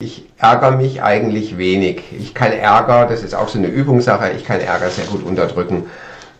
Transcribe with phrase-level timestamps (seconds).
[0.00, 2.04] Ich ärgere mich eigentlich wenig.
[2.16, 5.90] Ich kann Ärger, das ist auch so eine Übungssache, ich kann Ärger sehr gut unterdrücken.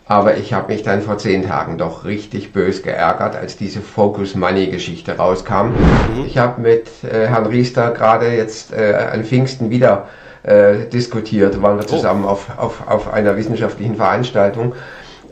[0.05, 4.33] Aber ich habe mich dann vor zehn Tagen doch richtig bös geärgert, als diese Focus
[4.33, 5.71] Money Geschichte rauskam.
[5.71, 6.25] Mhm.
[6.25, 10.07] Ich habe mit äh, Herrn Riester gerade jetzt äh, an Pfingsten wieder
[10.43, 11.87] äh, diskutiert, waren wir oh.
[11.87, 12.29] zusammen oh.
[12.29, 14.73] auf, auf, auf einer wissenschaftlichen Veranstaltung.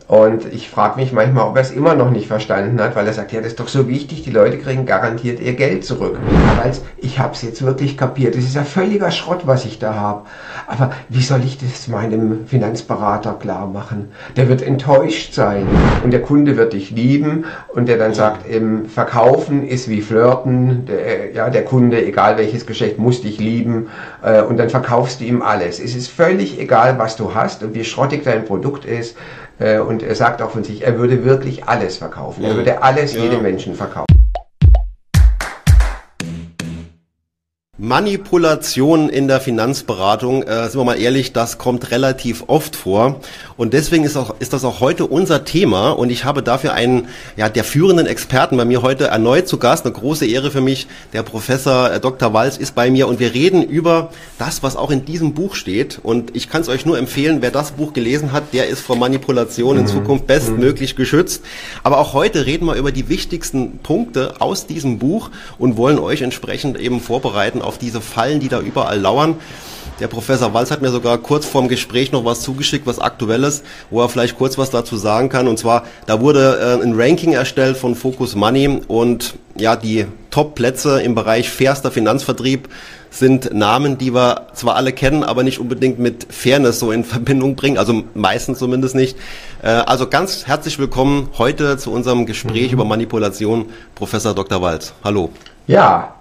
[0.07, 3.11] Und ich frage mich manchmal, ob er es immer noch nicht verstanden hat, weil er
[3.11, 6.17] sagt, ja, das ist doch so wichtig, die Leute kriegen garantiert ihr Geld zurück.
[6.57, 9.95] Aber ich habe es jetzt wirklich kapiert, das ist ja völliger Schrott, was ich da
[9.95, 10.23] habe.
[10.65, 14.13] Aber wie soll ich das meinem Finanzberater klar machen?
[14.37, 15.67] Der wird enttäuscht sein
[16.05, 20.85] und der Kunde wird dich lieben und der dann sagt, im Verkaufen ist wie Flirten,
[20.85, 23.89] der, ja, der Kunde, egal welches Geschäft, muss dich lieben
[24.23, 25.81] äh, und dann verkaufst du ihm alles.
[25.81, 30.03] Es ist völlig egal, was du hast und wie schrottig dein Produkt ist äh, und
[30.03, 32.43] er sagt auch von sich, er würde wirklich alles verkaufen.
[32.43, 33.23] Er würde alles ja.
[33.23, 34.16] jedem Menschen verkaufen.
[37.79, 43.19] Manipulation in der Finanzberatung, äh, sind wir mal ehrlich, das kommt relativ oft vor.
[43.55, 45.91] Und deswegen ist, auch, ist das auch heute unser Thema.
[45.91, 49.85] Und ich habe dafür einen ja, der führenden Experten bei mir heute erneut zu Gast.
[49.85, 50.87] Eine große Ehre für mich.
[51.13, 52.33] Der Professor äh, Dr.
[52.33, 55.99] Walz ist bei mir und wir reden über das, was auch in diesem Buch steht.
[56.01, 58.95] Und ich kann es euch nur empfehlen, wer das Buch gelesen hat, der ist vor
[58.95, 59.81] Manipulation mhm.
[59.81, 60.97] in Zukunft bestmöglich mhm.
[60.97, 61.43] geschützt.
[61.83, 66.23] Aber auch heute reden wir über die wichtigsten Punkte aus diesem Buch und wollen euch
[66.23, 69.35] entsprechend eben vorbereiten auf diese Fallen, die da überall lauern.
[69.99, 74.01] Der Professor Walz hat mir sogar kurz vorm Gespräch noch was zugeschickt, was aktuelles, wo
[74.01, 75.47] er vielleicht kurz was dazu sagen kann.
[75.47, 81.01] Und zwar, da wurde äh, ein Ranking erstellt von Focus Money und ja, die Top-Plätze
[81.01, 82.69] im Bereich fairster Finanzvertrieb
[83.09, 87.55] sind Namen, die wir zwar alle kennen, aber nicht unbedingt mit Fairness so in Verbindung
[87.55, 89.17] bringen, also meistens zumindest nicht.
[89.63, 92.73] Äh, also ganz herzlich willkommen heute zu unserem Gespräch mhm.
[92.73, 94.61] über Manipulation, Professor Dr.
[94.61, 94.93] Walz.
[95.03, 95.31] Hallo.
[95.65, 96.16] Ja,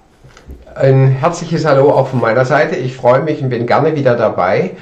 [0.75, 2.77] ein herzliches Hallo auch von meiner Seite.
[2.77, 4.73] Ich freue mich und bin gerne wieder dabei.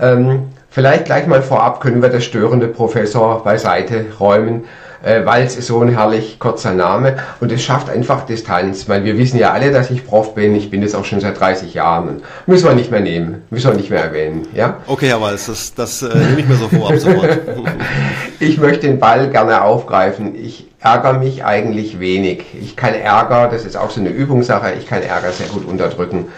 [0.00, 4.64] Ähm, vielleicht gleich mal vorab können wir das störende Professor beiseite räumen.
[5.04, 9.18] Äh, Walz ist so ein herrlich kurzer Name und es schafft einfach Distanz, weil wir
[9.18, 10.54] wissen ja alle, dass ich Prof bin.
[10.54, 12.22] Ich bin jetzt auch schon seit 30 Jahren.
[12.46, 14.48] Müssen wir nicht mehr nehmen, müssen wir nicht mehr erwähnen.
[14.54, 14.78] Ja?
[14.86, 17.38] Okay, Herr Walz, das, das äh, nehme ich mir so vor ab sofort.
[18.40, 20.34] ich möchte den Ball gerne aufgreifen.
[20.36, 22.44] Ich ärgere mich eigentlich wenig.
[22.58, 26.28] Ich kann Ärger, das ist auch so eine Übungssache, ich kann Ärger sehr gut unterdrücken.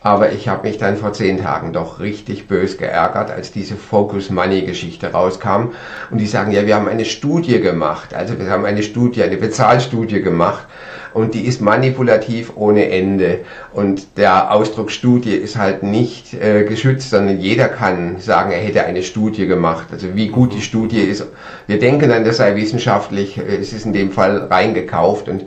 [0.00, 4.30] Aber ich habe mich dann vor zehn Tagen doch richtig bös geärgert, als diese Focus
[4.30, 5.72] Money Geschichte rauskam.
[6.10, 8.14] Und die sagen, ja, wir haben eine Studie gemacht.
[8.14, 10.68] Also wir haben eine Studie, eine Bezahlstudie gemacht.
[11.14, 13.40] Und die ist manipulativ ohne Ende.
[13.72, 18.84] Und der Ausdruck Studie ist halt nicht äh, geschützt, sondern jeder kann sagen, er hätte
[18.84, 19.88] eine Studie gemacht.
[19.90, 21.26] Also wie gut die Studie ist.
[21.66, 23.36] Wir denken dann, das sei wissenschaftlich.
[23.36, 25.28] Es ist in dem Fall reingekauft.
[25.28, 25.46] Und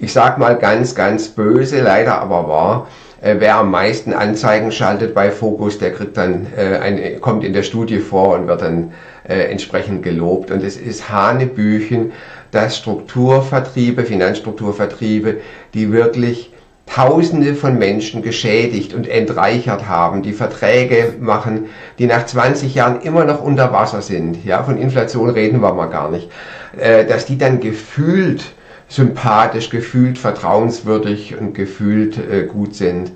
[0.00, 2.88] ich sag mal ganz, ganz böse, leider aber wahr
[3.22, 7.52] äh, wer am meisten Anzeigen schaltet bei Focus, der kriegt dann äh, ein, kommt in
[7.52, 8.92] der Studie vor und wird dann
[9.26, 10.50] äh, entsprechend gelobt.
[10.50, 12.12] Und es ist Hanebüchen,
[12.50, 15.38] dass Strukturvertriebe, Finanzstrukturvertriebe,
[15.72, 16.50] die wirklich
[16.84, 21.66] Tausende von Menschen geschädigt und entreichert haben, die Verträge machen,
[21.98, 24.44] die nach 20 Jahren immer noch unter Wasser sind.
[24.44, 26.28] Ja, von Inflation reden wir mal gar nicht.
[26.76, 28.42] Äh, dass die dann gefühlt
[28.92, 33.12] sympathisch, gefühlt vertrauenswürdig und gefühlt äh, gut sind.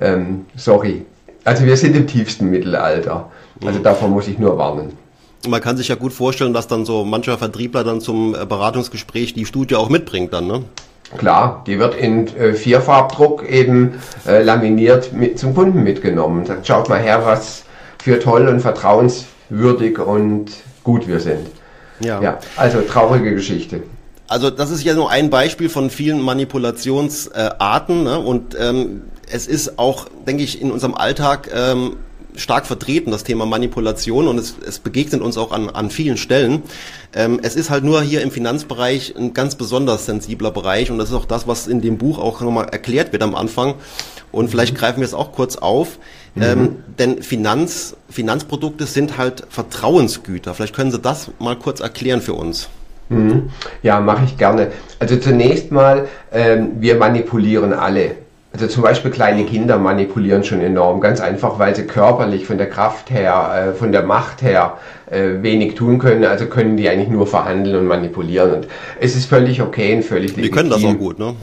[0.00, 1.04] Ähm, sorry.
[1.44, 3.30] Also wir sind im tiefsten Mittelalter.
[3.64, 3.82] Also mhm.
[3.82, 4.92] davor muss ich nur warnen.
[5.46, 9.34] Man kann sich ja gut vorstellen, dass dann so mancher Vertriebler dann zum äh, Beratungsgespräch
[9.34, 10.64] die Studie auch mitbringt dann, ne?
[11.16, 13.94] Klar, die wird in äh, Vierfarbdruck eben
[14.26, 16.44] äh, laminiert mit, zum Kunden mitgenommen.
[16.44, 17.64] Sagt, schaut mal her, was
[17.98, 20.50] für toll und vertrauenswürdig und
[20.84, 21.46] gut wir sind.
[22.00, 22.20] Ja.
[22.20, 23.82] ja also traurige Geschichte.
[24.28, 28.18] Also das ist ja nur ein Beispiel von vielen Manipulationsarten äh, ne?
[28.18, 31.96] und ähm, es ist auch, denke ich, in unserem Alltag ähm,
[32.36, 36.62] stark vertreten, das Thema Manipulation und es, es begegnet uns auch an, an vielen Stellen.
[37.14, 41.08] Ähm, es ist halt nur hier im Finanzbereich ein ganz besonders sensibler Bereich und das
[41.08, 43.74] ist auch das, was in dem Buch auch nochmal erklärt wird am Anfang.
[44.30, 44.78] Und vielleicht mhm.
[44.78, 45.98] greifen wir es auch kurz auf.
[46.34, 46.42] Mhm.
[46.42, 50.52] Ähm, denn Finanz, Finanzprodukte sind halt Vertrauensgüter.
[50.54, 52.68] Vielleicht können Sie das mal kurz erklären für uns.
[53.08, 53.50] Mhm.
[53.82, 54.68] Ja, mache ich gerne.
[54.98, 58.12] Also zunächst mal, ähm, wir manipulieren alle.
[58.52, 62.68] Also zum Beispiel kleine Kinder manipulieren schon enorm, ganz einfach, weil sie körperlich von der
[62.68, 64.78] Kraft her, äh, von der Macht her
[65.10, 66.24] äh, wenig tun können.
[66.24, 68.54] Also können die eigentlich nur verhandeln und manipulieren.
[68.54, 68.68] Und
[69.00, 70.42] es ist völlig okay und völlig legitim.
[70.42, 71.34] Die können das auch gut, ne?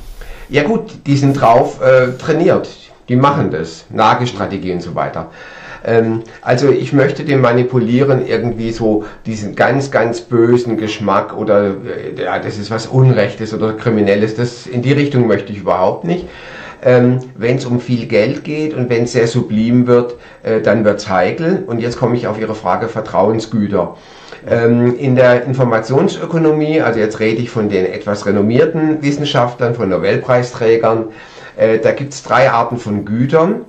[0.50, 2.70] Ja gut, die sind drauf äh, trainiert.
[3.08, 3.86] Die machen das.
[3.92, 5.30] Nagestrategie und so weiter.
[5.86, 12.24] Ähm, also ich möchte dem Manipulieren irgendwie so diesen ganz, ganz bösen Geschmack oder äh,
[12.24, 16.28] ja, das ist was Unrechtes oder Kriminelles, das in die Richtung möchte ich überhaupt nicht.
[16.84, 20.84] Ähm, wenn es um viel Geld geht und wenn es sehr sublim wird, äh, dann
[20.86, 21.64] wird es heikel.
[21.66, 23.96] Und jetzt komme ich auf Ihre Frage Vertrauensgüter.
[24.48, 31.06] Ähm, in der Informationsökonomie, also jetzt rede ich von den etwas renommierten Wissenschaftlern, von Nobelpreisträgern,
[31.58, 33.62] äh, da gibt es drei Arten von Gütern,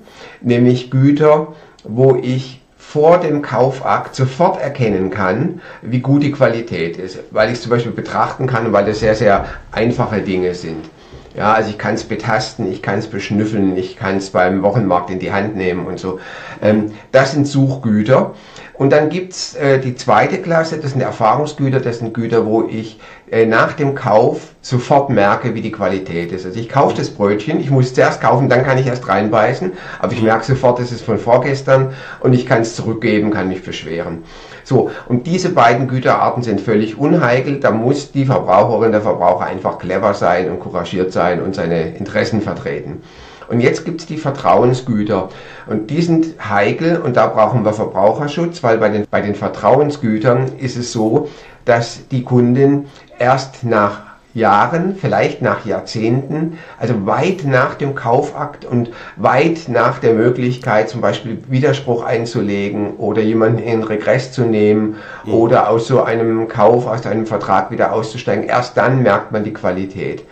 [0.43, 1.55] nämlich Güter,
[1.88, 7.55] wo ich vor dem Kaufakt sofort erkennen kann, wie gut die Qualität ist, weil ich
[7.55, 10.88] es zum Beispiel betrachten kann, weil das sehr, sehr einfache Dinge sind.
[11.37, 15.11] Ja, also ich kann es betasten, ich kann es beschnüffeln, ich kann es beim Wochenmarkt
[15.11, 16.19] in die Hand nehmen und so.
[16.62, 18.35] Ähm, das sind Suchgüter.
[18.73, 23.00] Und dann gibt's äh, die zweite Klasse, das sind Erfahrungsgüter, das sind Güter, wo ich
[23.31, 26.44] äh, nach dem Kauf sofort merke, wie die Qualität ist.
[26.44, 29.73] Also ich kaufe das Brötchen, ich muss es zuerst kaufen, dann kann ich erst reinbeißen,
[29.99, 33.62] aber ich merke sofort, es ist von vorgestern und ich kann es zurückgeben, kann mich
[33.62, 34.25] beschweren.
[34.67, 39.79] So, und diese beiden Güterarten sind völlig unheikel, da muss die Verbraucherin, der Verbraucher einfach
[39.79, 43.01] clever sein und couragiert sein und seine Interessen vertreten.
[43.49, 45.29] Und jetzt gibt es die Vertrauensgüter.
[45.69, 50.59] Und die sind heikel und da brauchen wir Verbraucherschutz, weil bei den, bei den Vertrauensgütern
[50.59, 51.29] ist es so,
[51.65, 52.87] dass die Kunden
[53.21, 54.01] erst nach
[54.37, 61.00] Jahren, vielleicht nach Jahrzehnten, also weit nach dem Kaufakt und weit nach der Möglichkeit, zum
[61.00, 65.33] Beispiel Widerspruch einzulegen oder jemanden in Regress zu nehmen mhm.
[65.33, 69.55] oder aus so einem Kauf, aus einem Vertrag wieder auszusteigen, erst dann merkt man die
[69.55, 70.25] Qualität.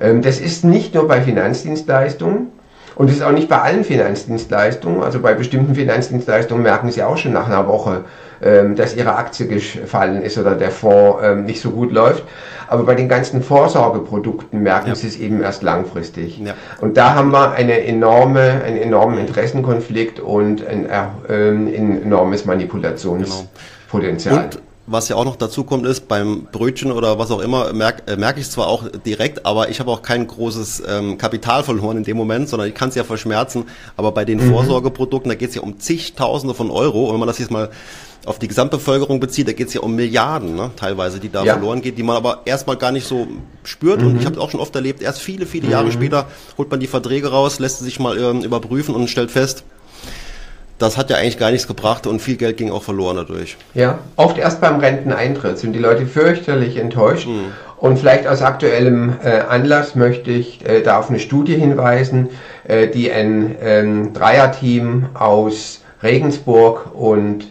[0.00, 2.48] Ähm, das ist nicht nur bei Finanzdienstleistungen,
[2.96, 5.02] und es ist auch nicht bei allen Finanzdienstleistungen.
[5.02, 8.04] Also bei bestimmten Finanzdienstleistungen merken Sie auch schon nach einer Woche,
[8.42, 12.24] ähm, dass Ihre Aktie gefallen ist oder der Fonds ähm, nicht so gut läuft.
[12.68, 14.94] Aber bei den ganzen Vorsorgeprodukten merken ja.
[14.94, 16.38] Sie es eben erst langfristig.
[16.38, 16.54] Ja.
[16.80, 24.44] Und da haben wir eine enorme, einen enormen Interessenkonflikt und ein, äh, ein enormes Manipulationspotenzial.
[24.44, 28.10] Und was ja auch noch dazu kommt, ist beim Brötchen oder was auch immer, merke
[28.10, 31.96] äh, merk ich zwar auch direkt, aber ich habe auch kein großes ähm, Kapital verloren
[31.98, 33.64] in dem Moment, sondern ich kann es ja verschmerzen.
[33.96, 34.52] Aber bei den mhm.
[34.52, 37.06] Vorsorgeprodukten, da geht es ja um zigtausende von Euro.
[37.06, 37.70] Und wenn man das jetzt mal
[38.26, 41.54] auf die Gesamtbevölkerung bezieht, da geht es ja um Milliarden, ne, teilweise, die da ja.
[41.54, 43.26] verloren geht, die man aber erstmal gar nicht so
[43.64, 44.00] spürt.
[44.00, 44.06] Mhm.
[44.08, 45.92] Und ich habe auch schon oft erlebt, erst viele, viele Jahre mhm.
[45.92, 46.26] später
[46.58, 49.64] holt man die Verträge raus, lässt sie sich mal ähm, überprüfen und stellt fest,
[50.78, 53.56] das hat ja eigentlich gar nichts gebracht und viel Geld ging auch verloren dadurch.
[53.74, 57.28] Ja, oft erst beim Renteneintritt sind die Leute fürchterlich enttäuscht.
[57.28, 57.52] Mhm.
[57.78, 62.30] Und vielleicht aus aktuellem äh, Anlass möchte ich äh, da auf eine Studie hinweisen,
[62.64, 67.46] äh, die ein ähm, Dreierteam aus Regensburg und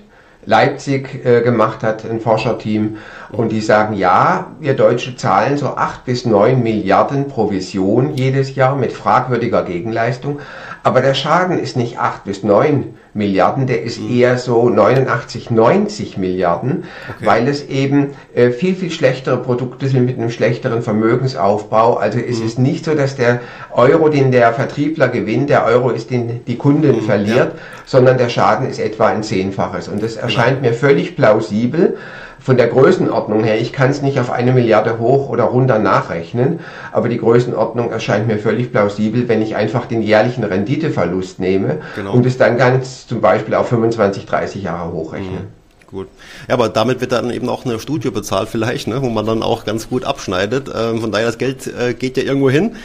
[0.48, 2.98] Leipzig äh, gemacht hat, ein Forscherteam.
[3.32, 8.76] Und die sagen, ja, wir Deutsche zahlen so acht bis neun Milliarden Provision jedes Jahr
[8.76, 10.40] mit fragwürdiger Gegenleistung.
[10.86, 14.20] Aber der Schaden ist nicht acht bis neun Milliarden, der ist mhm.
[14.20, 17.26] eher so 89, 90 Milliarden, okay.
[17.26, 21.96] weil es eben äh, viel, viel schlechtere Produkte sind mit einem schlechteren Vermögensaufbau.
[21.96, 22.46] Also es mhm.
[22.46, 23.40] ist nicht so, dass der
[23.74, 27.62] Euro, den der Vertriebler gewinnt, der Euro ist, den die Kunden mhm, verliert, ja.
[27.88, 29.88] sondern der Schaden ist etwa ein Zehnfaches.
[29.88, 30.28] Und das genau.
[30.28, 31.98] erscheint mir völlig plausibel
[32.46, 36.60] von der Größenordnung her, ich kann es nicht auf eine Milliarde hoch oder runter nachrechnen,
[36.92, 42.14] aber die Größenordnung erscheint mir völlig plausibel, wenn ich einfach den jährlichen Renditeverlust nehme genau.
[42.14, 45.40] und es dann ganz zum Beispiel auf 25, 30 Jahre hochrechne.
[45.40, 45.88] Mhm.
[45.90, 46.08] Gut.
[46.48, 49.42] Ja, aber damit wird dann eben auch eine Studie bezahlt vielleicht, ne, wo man dann
[49.42, 50.70] auch ganz gut abschneidet.
[50.70, 52.76] Ähm, von daher, das Geld äh, geht ja irgendwo hin.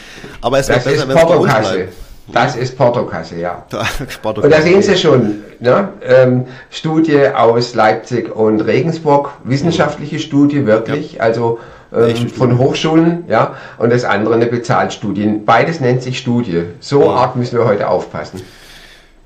[0.41, 1.93] Aber es wäre besser, wenn es bei uns bleibt.
[2.33, 3.65] Das ist Portokasse, ja.
[4.21, 4.45] Portokasse.
[4.45, 5.89] Und da sehen Sie schon, ne?
[6.03, 11.21] ähm, Studie aus Leipzig und Regensburg, wissenschaftliche Studie, wirklich, ja.
[11.21, 11.59] also
[11.93, 15.41] ähm, von Hochschulen, ja, und das andere eine Bezahlstudie.
[15.45, 16.63] Beides nennt sich Studie.
[16.79, 17.09] So ja.
[17.11, 18.41] arg müssen wir heute aufpassen.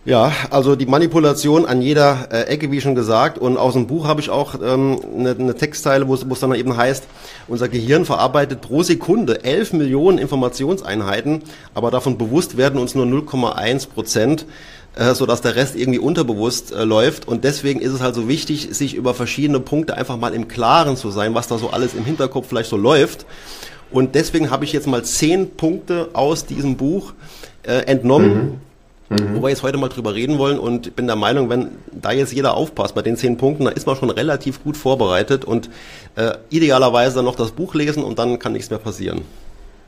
[0.06, 3.40] Ja, also die Manipulation an jeder äh, Ecke, wie schon gesagt.
[3.40, 6.78] Und aus dem Buch habe ich auch ähm, eine, eine Textzeile, wo es dann eben
[6.78, 7.06] heißt,
[7.48, 11.42] unser Gehirn verarbeitet pro Sekunde 11 Millionen Informationseinheiten,
[11.74, 14.46] aber davon bewusst werden uns nur 0,1 Prozent,
[14.96, 17.28] äh, sodass der Rest irgendwie unterbewusst äh, läuft.
[17.28, 20.98] Und deswegen ist es halt so wichtig, sich über verschiedene Punkte einfach mal im Klaren
[20.98, 23.26] zu sein, was da so alles im Hinterkopf vielleicht so läuft.
[23.90, 27.14] Und deswegen habe ich jetzt mal zehn Punkte aus diesem Buch
[27.64, 28.36] äh, entnommen.
[28.36, 28.65] Mhm
[29.10, 29.36] Mhm.
[29.36, 32.34] Wo wir jetzt heute mal drüber reden wollen und bin der Meinung, wenn da jetzt
[32.34, 35.70] jeder aufpasst bei den zehn Punkten, dann ist man schon relativ gut vorbereitet und
[36.16, 39.22] äh, idealerweise dann noch das Buch lesen und dann kann nichts mehr passieren.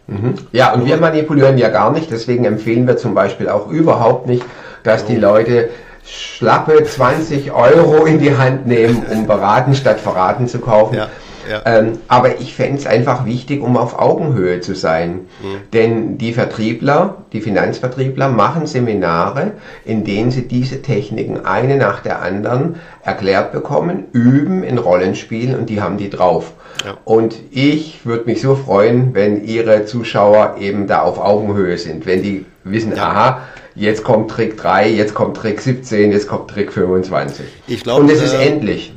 [0.06, 0.36] Mhm.
[0.52, 4.46] Ja, und wir manipulieren ja gar nicht, deswegen empfehlen wir zum Beispiel auch überhaupt nicht,
[4.84, 5.70] dass die Leute
[6.06, 10.96] schlappe 20 Euro in die Hand nehmen, um beraten statt verraten zu kaufen.
[10.96, 11.10] Ja.
[11.50, 11.62] Ja.
[11.66, 15.28] Ähm, aber ich fände es einfach wichtig, um auf Augenhöhe zu sein.
[15.42, 15.58] Mhm.
[15.74, 19.52] Denn die Vertriebler, die Finanzvertriebler machen Seminare,
[19.86, 25.70] in denen sie diese Techniken eine nach der anderen erklärt bekommen, üben in Rollenspielen und
[25.70, 26.54] die haben die drauf.
[26.86, 26.98] Ja.
[27.06, 32.22] Und ich würde mich so freuen, wenn Ihre Zuschauer eben da auf Augenhöhe sind, wenn
[32.22, 33.04] die wissen, ja.
[33.04, 33.42] aha,
[33.76, 37.46] jetzt kommt Trick 3, jetzt kommt Trick 17, jetzt kommt Trick 25.
[37.68, 38.94] Ich glaub, Und es ist äh, endlich.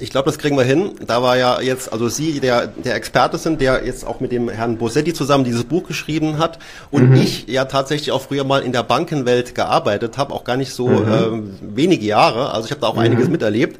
[0.00, 0.92] Ich glaube, das kriegen wir hin.
[1.06, 4.48] Da war ja jetzt, also Sie, der, der Experte sind, der jetzt auch mit dem
[4.48, 6.58] Herrn Bosetti zusammen dieses Buch geschrieben hat
[6.90, 7.16] und mhm.
[7.16, 10.88] ich ja tatsächlich auch früher mal in der Bankenwelt gearbeitet habe, auch gar nicht so
[10.88, 11.52] mhm.
[11.70, 12.52] äh, wenige Jahre.
[12.52, 13.00] Also ich habe da auch mhm.
[13.00, 13.78] einiges miterlebt.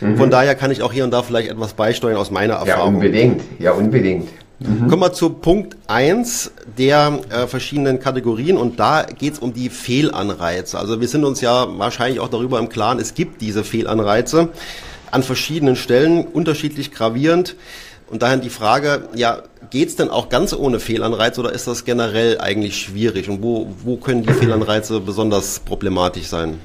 [0.00, 0.16] Mhm.
[0.16, 2.94] Von daher kann ich auch hier und da vielleicht etwas beisteuern aus meiner Erfahrung.
[2.94, 3.42] Ja, unbedingt.
[3.58, 4.28] Ja, unbedingt.
[4.60, 4.88] Mhm.
[4.88, 9.70] Kommen wir zu Punkt eins der äh, verschiedenen Kategorien und da geht es um die
[9.70, 10.78] Fehlanreize.
[10.78, 14.50] Also wir sind uns ja wahrscheinlich auch darüber im Klaren, es gibt diese Fehlanreize
[15.10, 17.56] an verschiedenen Stellen, unterschiedlich gravierend.
[18.10, 22.40] Und daher die Frage, ja, geht's denn auch ganz ohne Fehlanreiz oder ist das generell
[22.40, 23.28] eigentlich schwierig?
[23.28, 26.58] Und wo, wo können die Fehlanreize besonders problematisch sein?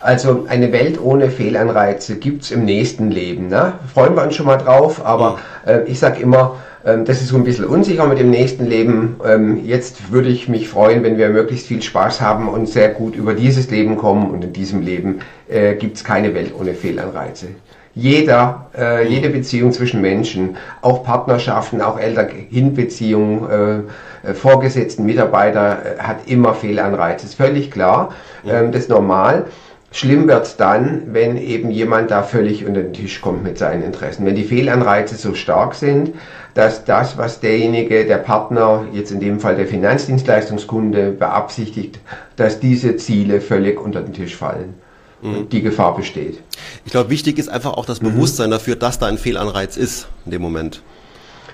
[0.00, 3.48] Also eine Welt ohne Fehlanreize gibt's im nächsten Leben.
[3.48, 3.74] Ne?
[3.92, 5.70] Freuen wir uns schon mal drauf, aber mhm.
[5.70, 9.16] äh, ich sage immer, äh, das ist so ein bisschen unsicher mit dem nächsten Leben.
[9.24, 13.16] Ähm, jetzt würde ich mich freuen, wenn wir möglichst viel Spaß haben und sehr gut
[13.16, 14.30] über dieses Leben kommen.
[14.30, 17.48] Und in diesem Leben äh, gibt's keine Welt ohne Fehlanreize
[17.96, 23.86] jeder, äh, jede Beziehung zwischen Menschen, auch Partnerschaften, auch Eltern-Kind-Beziehungen,
[24.22, 27.24] äh, Vorgesetzten, Mitarbeiter, äh, hat immer Fehlanreize.
[27.24, 28.10] Ist völlig klar,
[28.46, 29.46] ähm, das ist normal.
[29.92, 34.26] Schlimm wird dann, wenn eben jemand da völlig unter den Tisch kommt mit seinen Interessen.
[34.26, 36.12] Wenn die Fehlanreize so stark sind,
[36.52, 41.98] dass das, was derjenige, der Partner, jetzt in dem Fall der Finanzdienstleistungskunde, beabsichtigt,
[42.36, 44.74] dass diese Ziele völlig unter den Tisch fallen
[45.22, 45.48] mhm.
[45.48, 46.42] die Gefahr besteht.
[46.84, 48.12] Ich glaube, wichtig ist einfach auch das mhm.
[48.12, 50.82] Bewusstsein dafür, dass da ein Fehlanreiz ist in dem Moment.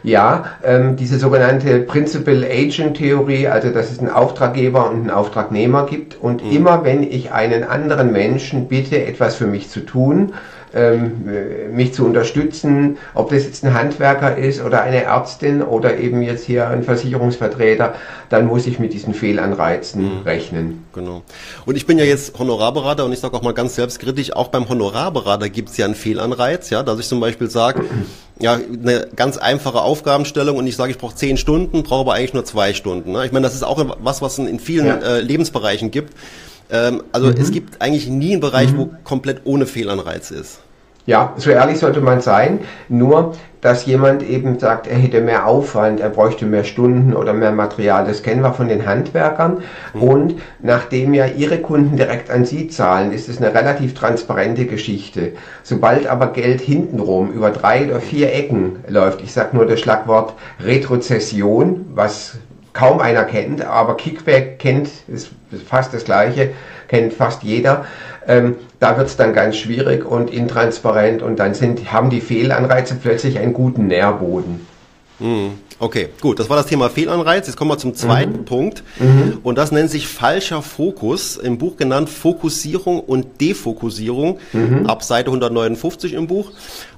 [0.05, 5.87] Ja, ähm, diese sogenannte Principal Agent Theorie, also dass es einen Auftraggeber und einen Auftragnehmer
[5.87, 6.17] gibt.
[6.21, 6.51] Und mhm.
[6.51, 10.33] immer wenn ich einen anderen Menschen bitte, etwas für mich zu tun,
[10.75, 16.23] ähm, mich zu unterstützen, ob das jetzt ein Handwerker ist oder eine Ärztin oder eben
[16.23, 17.95] jetzt hier ein Versicherungsvertreter,
[18.29, 20.23] dann muss ich mit diesen Fehlanreizen mhm.
[20.23, 20.85] rechnen.
[20.93, 21.23] Genau.
[21.67, 24.69] Und ich bin ja jetzt Honorarberater und ich sage auch mal ganz selbstkritisch, auch beim
[24.69, 27.85] Honorarberater gibt es ja einen Fehlanreiz, ja, dass ich zum Beispiel sage,
[28.39, 32.35] ja, eine ganz einfache Aufgabenstellung und ich sage, ich brauche zehn Stunden, brauche aber eigentlich
[32.35, 33.13] nur zwei Stunden.
[33.13, 33.25] Ne?
[33.27, 34.97] Ich meine, das ist auch was, was es in vielen ja.
[34.97, 36.15] äh, Lebensbereichen gibt.
[36.73, 37.35] Ähm, also mhm.
[37.39, 38.79] es gibt eigentlich nie einen Bereich, mhm.
[38.79, 40.61] wo komplett ohne Fehlanreiz ist.
[41.05, 42.61] Ja, so ehrlich sollte man sein.
[42.89, 47.51] Nur, dass jemand eben sagt, er hätte mehr Aufwand, er bräuchte mehr Stunden oder mehr
[47.51, 48.07] Material.
[48.07, 49.63] Das kennen wir von den Handwerkern.
[49.95, 50.03] Mhm.
[50.03, 55.33] Und nachdem ja Ihre Kunden direkt an Sie zahlen, ist es eine relativ transparente Geschichte.
[55.65, 60.35] Sobald aber Geld hintenrum über drei oder vier Ecken läuft, ich sage nur das Schlagwort
[60.65, 62.37] Retrozession, was
[62.73, 65.31] kaum einer kennt, aber Kickback kennt, ist
[65.67, 66.51] fast das gleiche,
[66.89, 67.85] kennt fast jeder.
[68.27, 72.95] Ähm, da wird es dann ganz schwierig und intransparent und dann sind, haben die Fehlanreize
[72.95, 74.67] plötzlich einen guten Nährboden.
[75.19, 77.47] Hm, okay, gut, das war das Thema Fehlanreiz.
[77.47, 78.45] Jetzt kommen wir zum zweiten mhm.
[78.45, 78.83] Punkt.
[78.99, 79.39] Mhm.
[79.43, 84.87] Und das nennt sich falscher Fokus, im Buch genannt Fokussierung und Defokussierung, mhm.
[84.87, 86.51] ab Seite 159 im Buch.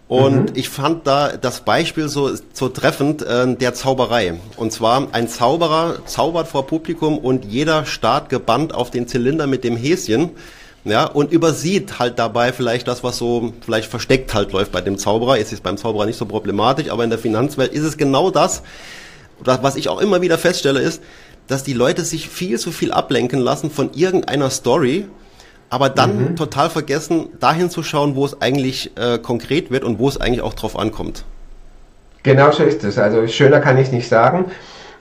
[0.07, 0.57] Und mhm.
[0.57, 4.35] ich fand da das Beispiel so, so treffend äh, der Zauberei.
[4.57, 9.65] Und zwar ein Zauberer zaubert vor Publikum und jeder starrt gebannt auf den Zylinder mit
[9.65, 10.31] dem Häschen.
[10.85, 14.99] Ja, und übersieht halt dabei vielleicht das, was so vielleicht versteckt halt läuft bei dem
[14.99, 15.39] Zauberer.
[15.39, 18.31] Jetzt ist es beim Zauberer nicht so problematisch, aber in der Finanzwelt ist es genau
[18.31, 18.63] das,
[19.41, 21.03] was ich auch immer wieder feststelle, ist,
[21.47, 25.07] dass die Leute sich viel zu viel ablenken lassen von irgendeiner Story,
[25.71, 26.37] aber dann mhm.
[26.37, 30.43] total vergessen, dahin zu schauen, wo es eigentlich äh, konkret wird und wo es eigentlich
[30.43, 31.25] auch drauf ankommt.
[32.23, 32.99] Genau so ist es.
[32.99, 34.47] Also schöner kann ich nicht sagen.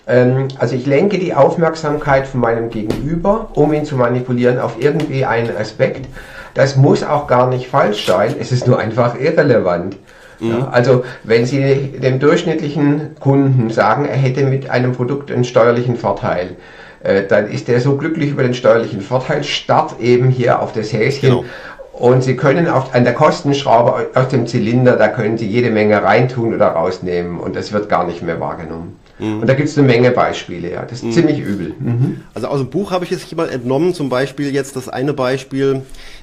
[0.07, 5.25] Ähm, also ich lenke die Aufmerksamkeit von meinem Gegenüber, um ihn zu manipulieren, auf irgendwie
[5.25, 6.07] einen Aspekt.
[6.53, 9.98] Das muss auch gar nicht falsch sein, es ist nur einfach irrelevant.
[10.39, 10.50] Mhm.
[10.50, 15.95] Ja, also wenn Sie dem durchschnittlichen Kunden sagen, er hätte mit einem Produkt einen steuerlichen
[15.95, 16.57] Vorteil,
[17.01, 20.93] äh, dann ist er so glücklich über den steuerlichen Vorteil, starrt eben hier auf das
[20.93, 21.45] Häschen genau.
[21.93, 26.55] Und Sie können auf, an der Kostenschraube aus demZylinder, da können Sie jede Menge reintun
[26.55, 29.00] oder rausnehmen und das wird gar nicht mehr wahrgenommen.
[29.20, 29.41] Mhm.
[29.41, 30.84] Und da gibt es eine Menge Beispiele, ja.
[30.84, 31.12] Das ist mhm.
[31.12, 31.74] ziemlich übel.
[31.79, 32.22] Mhm.
[32.34, 35.13] Also aus dem Buch habe ich jetzt hier mal entnommen, zum Beispiel jetzt das eine
[35.13, 35.82] Beispiel,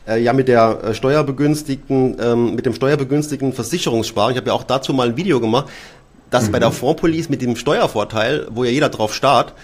[0.08, 4.32] äh, ja mit der äh, steuerbegünstigten, ähm, mit dem steuerbegünstigten Versicherungssparen.
[4.32, 5.68] Ich habe ja auch dazu mal ein Video gemacht,
[6.30, 6.74] dass bei der mhm.
[6.74, 9.54] Fondspolice mit dem Steuervorteil, wo ja jeder drauf starrt,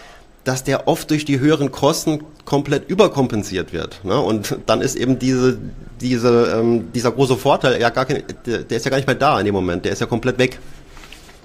[0.44, 4.04] dass der oft durch die höheren Kosten komplett überkompensiert wird.
[4.04, 4.18] Ne?
[4.18, 5.58] Und dann ist eben diese,
[6.00, 9.16] diese, ähm, dieser große Vorteil, ja gar kein, der, der, ist ja gar nicht mehr
[9.16, 10.58] da in dem Moment, der ist ja komplett weg,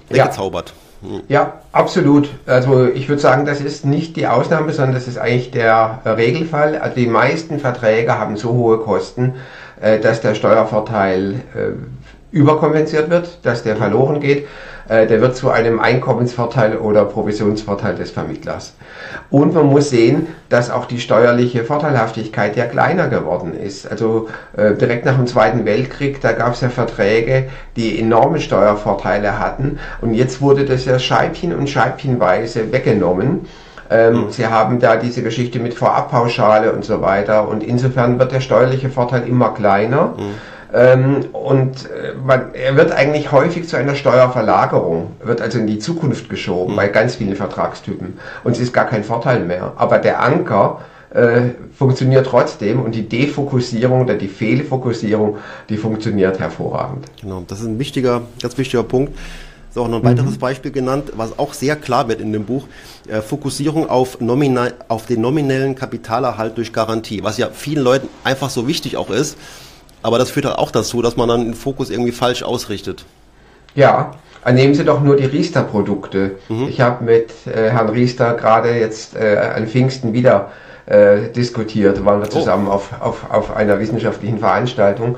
[0.08, 0.68] weggezaubert.
[0.68, 0.91] Ja.
[1.28, 2.30] Ja absolut.
[2.46, 6.76] Also ich würde sagen, das ist nicht die Ausnahme, sondern das ist eigentlich der Regelfall.
[6.76, 9.34] Also die meisten Verträge haben so hohe Kosten,
[9.80, 14.46] äh, dass der Steuervorteil äh, überkompensiert wird, dass der verloren geht.
[14.92, 18.74] Äh, der wird zu einem Einkommensvorteil oder Provisionsvorteil des Vermittlers.
[19.30, 23.90] Und man muss sehen, dass auch die steuerliche Vorteilhaftigkeit ja kleiner geworden ist.
[23.90, 29.38] Also äh, direkt nach dem Zweiten Weltkrieg, da gab es ja Verträge, die enorme Steuervorteile
[29.38, 29.78] hatten.
[30.02, 33.46] Und jetzt wurde das ja Scheibchen und Scheibchenweise weggenommen.
[33.88, 34.30] Ähm, mhm.
[34.30, 37.48] Sie haben da diese Geschichte mit Vorabpauschale und so weiter.
[37.48, 40.14] Und insofern wird der steuerliche Vorteil immer kleiner.
[40.18, 40.34] Mhm.
[40.74, 45.78] Ähm, und äh, man, er wird eigentlich häufig zu einer Steuerverlagerung, wird also in die
[45.78, 46.76] Zukunft geschoben mhm.
[46.76, 48.18] bei ganz vielen Vertragstypen.
[48.44, 49.72] Und es ist gar kein Vorteil mehr.
[49.76, 55.36] Aber der Anker äh, funktioniert trotzdem und die Defokussierung oder die Fehlfokussierung,
[55.68, 57.04] die funktioniert hervorragend.
[57.20, 59.12] Genau, das ist ein wichtiger, ganz wichtiger Punkt.
[59.68, 60.38] Ist auch noch ein weiteres mhm.
[60.38, 62.66] Beispiel genannt, was auch sehr klar wird in dem Buch.
[63.08, 68.48] Äh, Fokussierung auf, nominal, auf den nominellen Kapitalerhalt durch Garantie, was ja vielen Leuten einfach
[68.48, 69.36] so wichtig auch ist.
[70.02, 73.04] Aber das führt halt auch dazu, dass man dann den Fokus irgendwie falsch ausrichtet.
[73.74, 74.12] Ja,
[74.50, 76.32] nehmen Sie doch nur die Riester-Produkte.
[76.48, 76.68] Mhm.
[76.68, 80.50] Ich habe mit äh, Herrn Riester gerade jetzt äh, an Pfingsten wieder
[80.86, 82.30] äh, diskutiert, waren wir oh.
[82.30, 82.72] zusammen oh.
[82.72, 85.16] auf, auf, auf einer wissenschaftlichen Veranstaltung.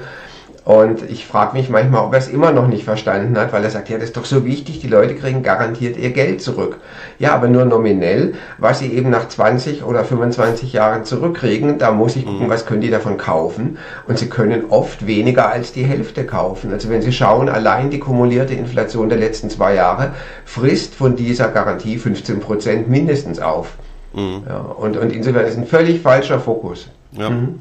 [0.64, 3.70] Und ich frage mich manchmal, ob er es immer noch nicht verstanden hat, weil er
[3.70, 6.78] sagt, ja, das ist doch so wichtig, die Leute kriegen garantiert ihr Geld zurück.
[7.18, 12.16] Ja, aber nur nominell, was sie eben nach 20 oder 25 Jahren zurückkriegen, da muss
[12.16, 12.50] ich gucken, mhm.
[12.50, 13.76] was können die davon kaufen.
[14.08, 16.72] Und sie können oft weniger als die Hälfte kaufen.
[16.72, 20.14] Also wenn Sie schauen, allein die kumulierte Inflation der letzten zwei Jahre
[20.46, 23.74] frisst von dieser Garantie 15 Prozent mindestens auf.
[24.14, 24.44] Mhm.
[24.48, 26.88] Ja, und, und insofern ist ein völlig falscher Fokus.
[27.12, 27.28] Ja.
[27.28, 27.60] Mhm.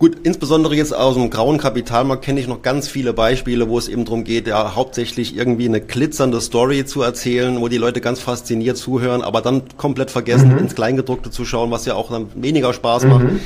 [0.00, 3.86] Gut, insbesondere jetzt aus dem grauen Kapitalmarkt kenne ich noch ganz viele Beispiele, wo es
[3.86, 8.18] eben darum geht, ja hauptsächlich irgendwie eine glitzernde Story zu erzählen, wo die Leute ganz
[8.18, 10.58] fasziniert zuhören, aber dann komplett vergessen, mhm.
[10.58, 13.24] ins Kleingedruckte zu schauen, was ja auch dann weniger Spaß macht.
[13.24, 13.40] Mhm.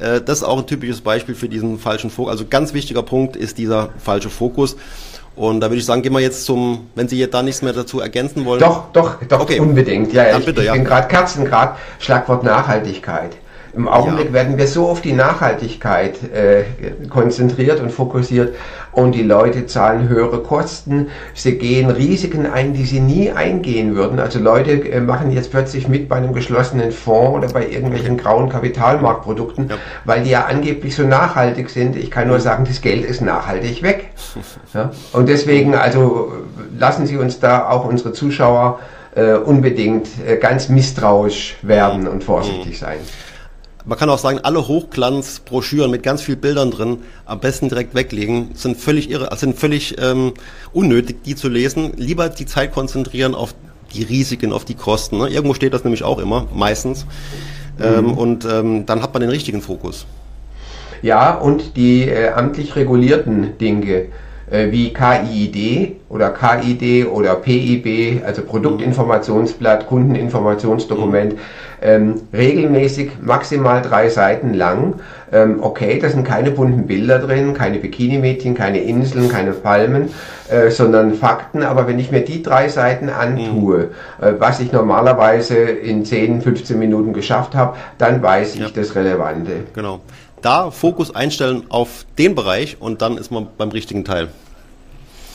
[0.00, 2.32] Äh, das ist auch ein typisches Beispiel für diesen falschen Fokus.
[2.32, 4.76] Also ganz wichtiger Punkt ist dieser falsche Fokus.
[5.36, 7.72] Und da würde ich sagen, gehen wir jetzt zum, wenn Sie jetzt da nichts mehr
[7.72, 8.58] dazu ergänzen wollen.
[8.58, 9.60] Doch, doch, doch, okay.
[9.60, 10.12] unbedingt.
[10.12, 10.72] Ja, Dann ich, bitte, ich ja.
[10.72, 13.36] bin gerade Kerzengrad, Schlagwort Nachhaltigkeit.
[13.74, 14.32] Im Augenblick ja.
[14.32, 16.64] werden wir so auf die Nachhaltigkeit äh,
[17.08, 18.54] konzentriert und fokussiert
[18.92, 21.08] und die Leute zahlen höhere Kosten.
[21.34, 24.18] Sie gehen Risiken ein, die sie nie eingehen würden.
[24.18, 28.48] Also Leute äh, machen jetzt plötzlich mit bei einem geschlossenen Fonds oder bei irgendwelchen grauen
[28.48, 29.76] Kapitalmarktprodukten, ja.
[30.04, 31.96] weil die ja angeblich so nachhaltig sind.
[31.96, 34.10] Ich kann nur sagen, das Geld ist nachhaltig weg.
[34.72, 34.90] Ja?
[35.12, 36.32] Und deswegen, also
[36.78, 38.78] lassen Sie uns da auch unsere Zuschauer
[39.14, 42.98] äh, unbedingt äh, ganz misstrauisch werden und vorsichtig sein.
[43.84, 48.50] Man kann auch sagen, alle Hochglanzbroschüren mit ganz vielen Bildern drin am besten direkt weglegen,
[48.54, 50.34] sind völlig irre, sind völlig ähm,
[50.72, 51.92] unnötig, die zu lesen.
[51.96, 53.54] Lieber die Zeit konzentrieren auf
[53.94, 55.18] die Risiken, auf die Kosten.
[55.18, 55.28] Ne?
[55.28, 57.06] Irgendwo steht das nämlich auch immer, meistens.
[57.80, 58.10] Ähm, mhm.
[58.10, 60.06] Ähm, und ähm, dann hat man den richtigen Fokus.
[61.02, 64.06] Ja, und die äh, amtlich regulierten Dinge
[64.50, 71.36] äh, wie KIID oder KID oder PIB, also Produktinformationsblatt, Kundeninformationsdokument,
[71.82, 74.94] ähm, regelmäßig maximal drei Seiten lang.
[75.32, 80.10] Ähm, okay, da sind keine bunten Bilder drin, keine Bikini-Mädchen, keine Inseln, keine Palmen,
[80.50, 81.62] äh, sondern Fakten.
[81.62, 84.24] Aber wenn ich mir die drei Seiten antue, mhm.
[84.24, 88.68] äh, was ich normalerweise in 10, 15 Minuten geschafft habe, dann weiß ich ja.
[88.74, 89.52] das Relevante.
[89.72, 90.00] Genau
[90.42, 94.28] da Fokus einstellen auf den Bereich und dann ist man beim richtigen Teil.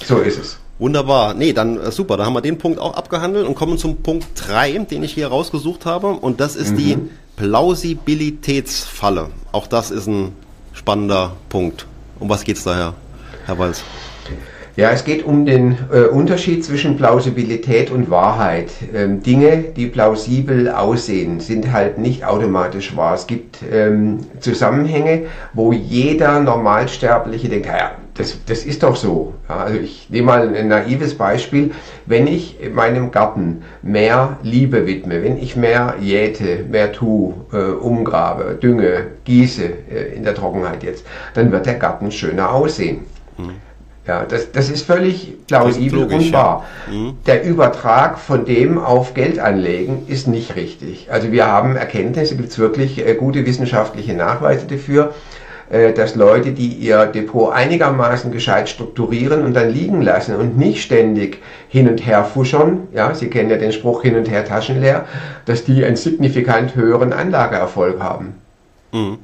[0.05, 0.57] So ist es.
[0.77, 1.33] Wunderbar.
[1.33, 2.17] Nee, dann äh, super.
[2.17, 5.27] Dann haben wir den Punkt auch abgehandelt und kommen zum Punkt 3, den ich hier
[5.27, 6.07] rausgesucht habe.
[6.09, 6.77] Und das ist mhm.
[6.77, 6.97] die
[7.37, 9.29] Plausibilitätsfalle.
[9.51, 10.33] Auch das ist ein
[10.73, 11.87] spannender Punkt.
[12.19, 12.93] Um was geht es daher,
[13.45, 13.83] Herr Walz?
[14.77, 18.71] Ja, es geht um den äh, Unterschied zwischen Plausibilität und Wahrheit.
[18.93, 23.13] Ähm, Dinge, die plausibel aussehen, sind halt nicht automatisch wahr.
[23.15, 29.35] Es gibt ähm, Zusammenhänge, wo jeder Normalsterbliche denkt, ja, das, das ist doch so.
[29.47, 31.71] Ja, also ich nehme mal ein naives Beispiel.
[32.05, 37.71] Wenn ich in meinem Garten mehr Liebe widme, wenn ich mehr jäte, mehr tue, äh,
[37.71, 43.05] umgrabe, dünge, gieße äh, in der Trockenheit jetzt, dann wird der Garten schöner aussehen.
[43.37, 43.64] Mhm.
[44.07, 46.65] Ja, das, das ist völlig plausibel logisch, und wahr.
[46.87, 46.93] Ja.
[46.93, 47.17] Mhm.
[47.25, 51.07] Der Übertrag von dem auf Geld anlegen ist nicht richtig.
[51.09, 55.15] Also wir haben Erkenntnisse, gibt es wirklich äh, gute wissenschaftliche Nachweise dafür,
[55.71, 60.83] äh, dass Leute, die ihr Depot einigermaßen gescheit strukturieren und dann liegen lassen und nicht
[60.83, 65.05] ständig hin und her fuschern, ja, Sie kennen ja den Spruch hin und her taschenleer,
[65.45, 68.35] dass die einen signifikant höheren Anlageerfolg haben.
[68.91, 69.17] Mhm.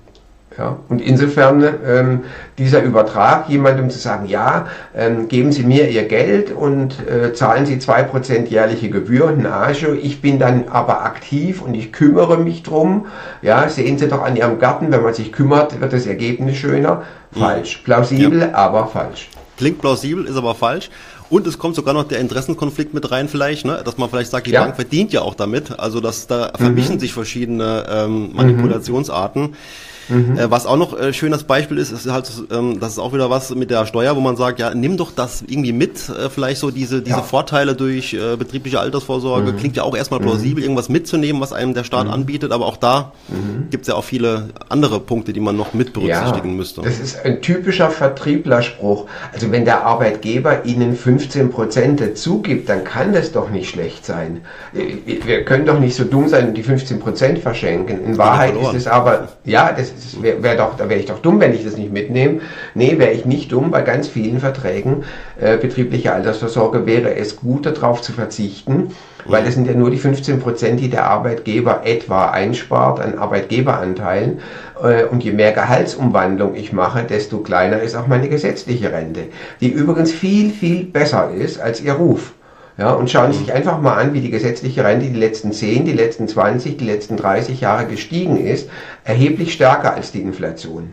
[0.58, 2.20] Ja, und insofern ähm,
[2.58, 7.66] dieser Übertrag, jemandem zu sagen, ja, ähm, geben Sie mir Ihr Geld und äh, zahlen
[7.66, 12.64] Sie zwei Prozent jährliche Gebühr, Nage, ich bin dann aber aktiv und ich kümmere mich
[12.64, 13.06] drum.
[13.42, 17.04] Ja, sehen Sie doch an Ihrem Garten, wenn man sich kümmert, wird das Ergebnis schöner.
[17.32, 17.78] Falsch.
[17.86, 18.54] Plausibel, ja.
[18.54, 19.30] aber falsch.
[19.56, 20.90] Klingt plausibel, ist aber falsch.
[21.30, 23.82] Und es kommt sogar noch der Interessenkonflikt mit rein vielleicht, ne?
[23.86, 24.64] dass man vielleicht sagt, die ja.
[24.64, 25.80] Bank verdient ja auch damit.
[25.80, 27.00] Also dass da vermischen mhm.
[27.00, 29.44] sich verschiedene ähm, Manipulationsarten.
[29.44, 29.56] Mhm.
[30.12, 30.38] Mhm.
[30.38, 33.30] Äh, was auch noch äh, schönes Beispiel ist, ist halt, ähm, das ist auch wieder
[33.30, 36.60] was mit der Steuer, wo man sagt, ja, nimm doch das irgendwie mit, äh, vielleicht
[36.60, 37.22] so diese, diese ja.
[37.22, 39.58] Vorteile durch äh, betriebliche Altersvorsorge, mhm.
[39.58, 40.64] klingt ja auch erstmal plausibel, mhm.
[40.64, 42.14] irgendwas mitzunehmen, was einem der Staat mhm.
[42.14, 43.70] anbietet, aber auch da mhm.
[43.70, 46.82] gibt es ja auch viele andere Punkte, die man noch mit berücksichtigen ja, müsste.
[46.82, 49.06] Das ist ein typischer Vertrieblerspruch.
[49.34, 54.06] Also wenn der Arbeitgeber Ihnen 15 Prozent dazu gibt, dann kann das doch nicht schlecht
[54.06, 54.42] sein.
[54.74, 58.04] Äh, wir können doch nicht so dumm sein und die 15 Prozent verschenken.
[58.04, 61.20] In Wahrheit ist es aber, ja, das das wäre wär doch, da wäre ich doch
[61.20, 62.42] dumm, wenn ich das nicht mitnehme.
[62.74, 63.72] Nee, wäre ich nicht dumm.
[63.72, 65.04] Bei ganz vielen Verträgen
[65.40, 68.90] äh, betriebliche Altersvorsorge wäre es gut, darauf zu verzichten,
[69.26, 74.40] weil das sind ja nur die 15 Prozent, die der Arbeitgeber etwa einspart an Arbeitgeberanteilen.
[74.84, 79.26] Äh, und je mehr Gehaltsumwandlung ich mache, desto kleiner ist auch meine gesetzliche Rente,
[79.60, 82.34] die übrigens viel, viel besser ist als ihr Ruf.
[82.82, 85.86] Ja, und schauen Sie sich einfach mal an, wie die gesetzliche Rente die letzten 10,
[85.86, 88.70] die letzten 20, die letzten 30 Jahre gestiegen ist.
[89.04, 90.92] Erheblich stärker als die Inflation.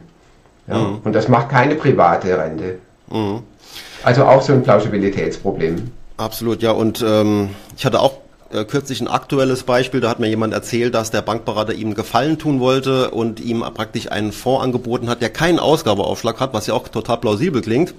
[0.67, 0.99] Ja, mhm.
[1.03, 2.79] Und das macht keine private Rente.
[3.11, 3.39] Mhm.
[4.03, 5.91] Also auch so ein Plausibilitätsproblem.
[6.19, 6.73] Absolut, ja.
[6.73, 8.19] Und ähm, ich hatte auch
[8.53, 12.39] äh, kürzlich ein aktuelles Beispiel, da hat mir jemand erzählt, dass der Bankberater ihm Gefallen
[12.39, 16.75] tun wollte und ihm praktisch einen Fonds angeboten hat, der keinen Ausgabeaufschlag hat, was ja
[16.75, 17.95] auch total plausibel klingt.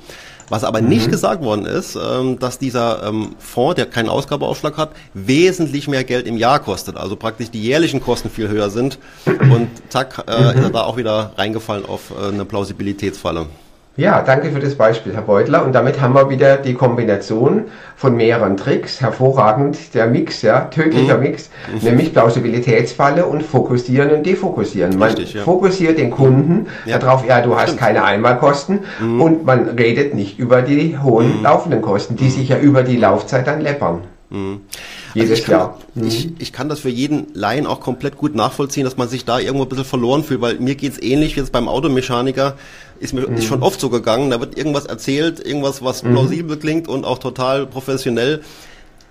[0.50, 0.90] Was aber mhm.
[0.90, 6.04] nicht gesagt worden ist, ähm, dass dieser ähm, Fonds, der keinen Ausgabeaufschlag hat, wesentlich mehr
[6.04, 6.98] Geld im Jahr kostet.
[6.98, 9.00] Also praktisch die jährlichen Kosten viel höher sind.
[9.26, 10.50] Und zack, äh, mhm.
[10.50, 13.48] ist er da auch wieder reingefallen auf äh, eine Plausibilitätsfalle.
[14.00, 15.66] Ja, danke für das Beispiel, Herr Beutler.
[15.66, 17.66] Und damit haben wir wieder die Kombination
[17.98, 19.02] von mehreren Tricks.
[19.02, 21.24] Hervorragend der Mix, ja, tödlicher mhm.
[21.24, 21.86] Mix, mhm.
[21.86, 24.98] nämlich Plausibilitätsfalle und fokussieren und defokussieren.
[24.98, 25.44] Man Richtig, ja.
[25.44, 26.98] fokussiert den Kunden ja.
[26.98, 27.82] darauf, ja, du hast Stimmt.
[27.82, 29.22] keine Einmalkosten mhm.
[29.22, 31.44] und man redet nicht über die hohen mhm.
[31.44, 32.30] laufenden Kosten, die mhm.
[32.30, 34.00] sich ja über die Laufzeit dann läppern.
[34.30, 34.62] Mhm.
[35.16, 35.44] Also ich.
[35.44, 36.36] Kann, ich, mhm.
[36.40, 39.64] ich kann das für jeden Laien auch komplett gut nachvollziehen, dass man sich da irgendwo
[39.64, 42.56] ein bisschen verloren fühlt, weil mir geht's ähnlich wie jetzt beim Automechaniker.
[43.00, 43.38] Ist mir mhm.
[43.38, 46.14] ist schon oft so gegangen, da wird irgendwas erzählt, irgendwas, was mhm.
[46.14, 48.42] plausibel klingt und auch total professionell.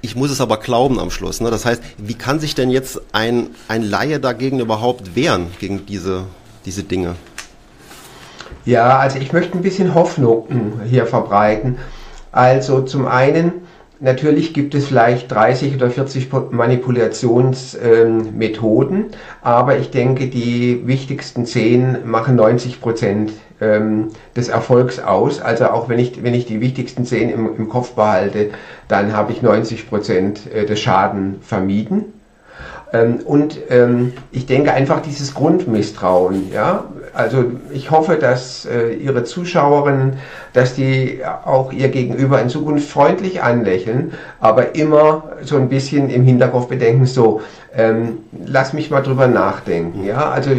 [0.00, 1.40] Ich muss es aber glauben am Schluss.
[1.40, 1.50] Ne?
[1.50, 6.24] Das heißt, wie kann sich denn jetzt ein, ein Laie dagegen überhaupt wehren, gegen diese,
[6.64, 7.16] diese Dinge?
[8.64, 10.46] Ja, also ich möchte ein bisschen Hoffnung
[10.88, 11.78] hier verbreiten.
[12.30, 13.52] Also zum einen,
[14.00, 19.06] Natürlich gibt es vielleicht 30 oder 40 Manipulationsmethoden,
[19.42, 25.40] aber ich denke, die wichtigsten 10 machen 90 Prozent ähm, des Erfolgs aus.
[25.40, 28.50] Also auch wenn ich, wenn ich die wichtigsten 10 im, im Kopf behalte,
[28.86, 32.12] dann habe ich 90 Prozent äh, des Schaden vermieden.
[32.92, 36.84] Ähm, und ähm, ich denke einfach dieses Grundmisstrauen, ja.
[37.12, 40.14] Also ich hoffe, dass äh, Ihre Zuschauerinnen,
[40.52, 46.24] dass die auch ihr Gegenüber in Zukunft freundlich anlächeln, aber immer so ein bisschen im
[46.24, 47.40] Hinterkopf bedenken, so,
[47.74, 50.30] ähm, lass mich mal drüber nachdenken, ja.
[50.30, 50.50] Also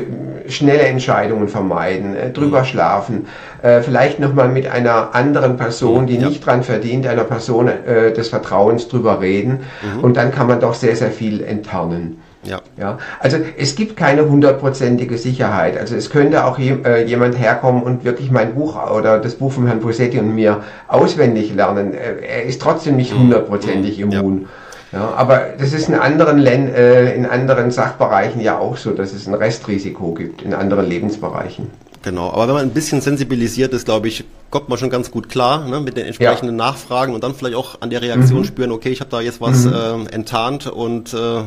[0.47, 2.65] schnelle Entscheidungen vermeiden, äh, drüber mhm.
[2.65, 3.27] schlafen,
[3.62, 6.27] äh, vielleicht nochmal mit einer anderen Person, die ja.
[6.27, 10.03] nicht dran verdient, einer Person äh, des Vertrauens drüber reden mhm.
[10.03, 12.21] und dann kann man doch sehr, sehr viel enttarnen.
[12.43, 12.62] Ja.
[12.78, 12.97] ja.
[13.19, 15.78] Also es gibt keine hundertprozentige Sicherheit.
[15.78, 19.52] Also es könnte auch je, äh, jemand herkommen und wirklich mein Buch oder das Buch
[19.52, 21.93] von Herrn Posetti und mir auswendig lernen.
[21.93, 23.23] Äh, er ist trotzdem nicht mhm.
[23.23, 24.12] hundertprozentig mhm.
[24.12, 24.41] immun.
[24.41, 24.47] Ja.
[24.91, 29.13] Ja, aber das ist in anderen, Län äh, in anderen Sachbereichen ja auch so, dass
[29.13, 31.67] es ein Restrisiko gibt, in anderen Lebensbereichen.
[32.02, 35.30] Genau, aber wenn man ein bisschen sensibilisiert ist, glaube ich, kommt man schon ganz gut
[35.30, 36.65] klar ne, mit den entsprechenden ja.
[36.65, 38.45] Nachfragen und dann vielleicht auch an der Reaktion mhm.
[38.45, 40.08] spüren, okay, ich habe da jetzt was mhm.
[40.08, 41.41] äh, enttarnt und äh,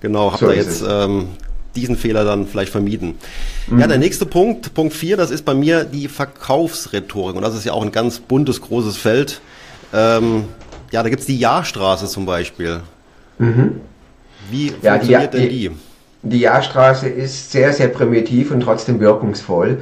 [0.00, 1.28] genau, habe so da jetzt ähm,
[1.76, 3.14] diesen Fehler dann vielleicht vermieden.
[3.68, 3.80] Mhm.
[3.80, 7.64] Ja, der nächste Punkt, Punkt 4, das ist bei mir die Verkaufsrhetorik und das ist
[7.64, 9.40] ja auch ein ganz buntes, großes Feld.
[9.92, 10.44] Ähm,
[10.90, 12.80] ja, da gibt's die Jahrstraße zum Beispiel.
[13.38, 13.80] Mhm.
[14.50, 15.70] Wie ja, funktioniert die, denn die?
[16.22, 19.78] Die Jahrstraße ist sehr, sehr primitiv und trotzdem wirkungsvoll.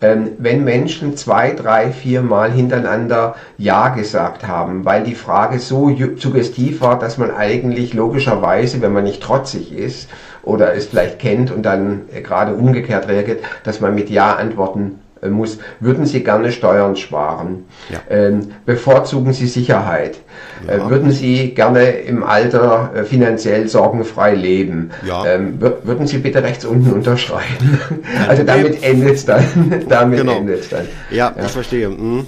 [0.00, 5.90] Ähm, wenn Menschen zwei, drei, vier Mal hintereinander Ja gesagt haben, weil die Frage so
[6.16, 10.08] suggestiv war, dass man eigentlich logischerweise, wenn man nicht trotzig ist
[10.44, 15.07] oder es vielleicht kennt und dann äh, gerade umgekehrt reagiert, dass man mit Ja-Antworten äh,
[15.28, 17.64] muss, würden Sie gerne Steuern sparen?
[17.90, 18.00] Ja.
[18.10, 20.18] Ähm, bevorzugen Sie Sicherheit?
[20.66, 20.74] Ja.
[20.74, 24.90] Äh, würden Sie gerne im Alter äh, finanziell sorgenfrei leben?
[25.06, 25.24] Ja.
[25.26, 27.80] Ähm, würden Sie bitte rechts unten unterschreiben?
[28.28, 29.84] also damit endet es dann.
[29.88, 30.36] damit genau.
[30.36, 30.86] endet dann.
[31.10, 31.88] Ja, ja, ich verstehe.
[31.88, 32.26] Mhm.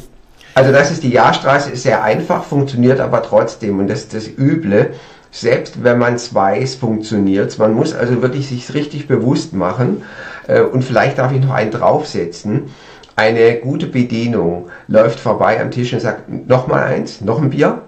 [0.55, 3.79] Also das ist die Jahrstraße, ist sehr einfach, funktioniert aber trotzdem.
[3.79, 4.91] Und das ist das Üble,
[5.31, 10.03] selbst wenn man es weiß, funktioniert Man muss also wirklich sich richtig bewusst machen.
[10.51, 12.71] Äh, und vielleicht darf ich noch einen draufsetzen.
[13.17, 17.83] Eine gute Bedienung läuft vorbei am Tisch und sagt, noch mal eins, noch ein Bier.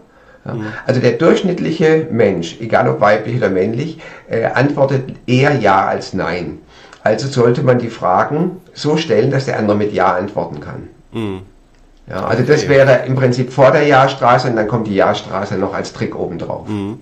[0.45, 0.55] Ja.
[0.55, 0.67] Mhm.
[0.87, 3.99] Also der durchschnittliche Mensch, egal ob weiblich oder männlich,
[4.29, 6.59] äh, antwortet eher Ja als Nein.
[7.03, 10.89] Also sollte man die Fragen so stellen, dass der andere mit Ja antworten kann.
[11.13, 11.41] Mhm.
[12.09, 15.73] Ja, also das wäre im Prinzip vor der Jahrstraße und dann kommt die Jahrstraße noch
[15.73, 16.69] als Trick obendrauf.
[16.69, 16.99] Mhm.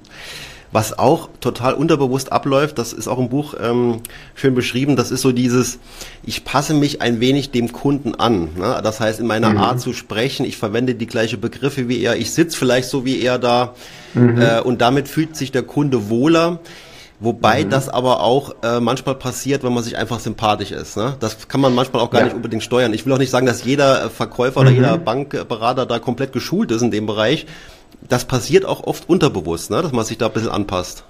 [0.73, 4.03] Was auch total unterbewusst abläuft, das ist auch im Buch ähm,
[4.37, 5.81] schön beschrieben, das ist so dieses,
[6.25, 8.51] ich passe mich ein wenig dem Kunden an.
[8.57, 8.81] Ne?
[8.83, 9.59] Das heißt, in meiner mhm.
[9.59, 13.21] Art zu sprechen, ich verwende die gleiche Begriffe wie er, ich sitze vielleicht so wie
[13.21, 13.75] er da
[14.15, 14.41] mhm.
[14.41, 16.61] äh, und damit fühlt sich der Kunde wohler.
[17.23, 17.71] Wobei mhm.
[17.71, 20.97] das aber auch äh, manchmal passiert, wenn man sich einfach sympathisch ist.
[20.97, 21.17] Ne?
[21.21, 22.27] Das kann man manchmal auch gar ja.
[22.27, 22.95] nicht unbedingt steuern.
[22.95, 24.67] Ich will auch nicht sagen, dass jeder Verkäufer mhm.
[24.67, 27.47] oder jeder Bankberater da komplett geschult ist in dem Bereich.
[28.09, 29.83] Das passiert auch oft unterbewusst, ne?
[29.83, 31.05] dass man sich da ein bisschen anpasst.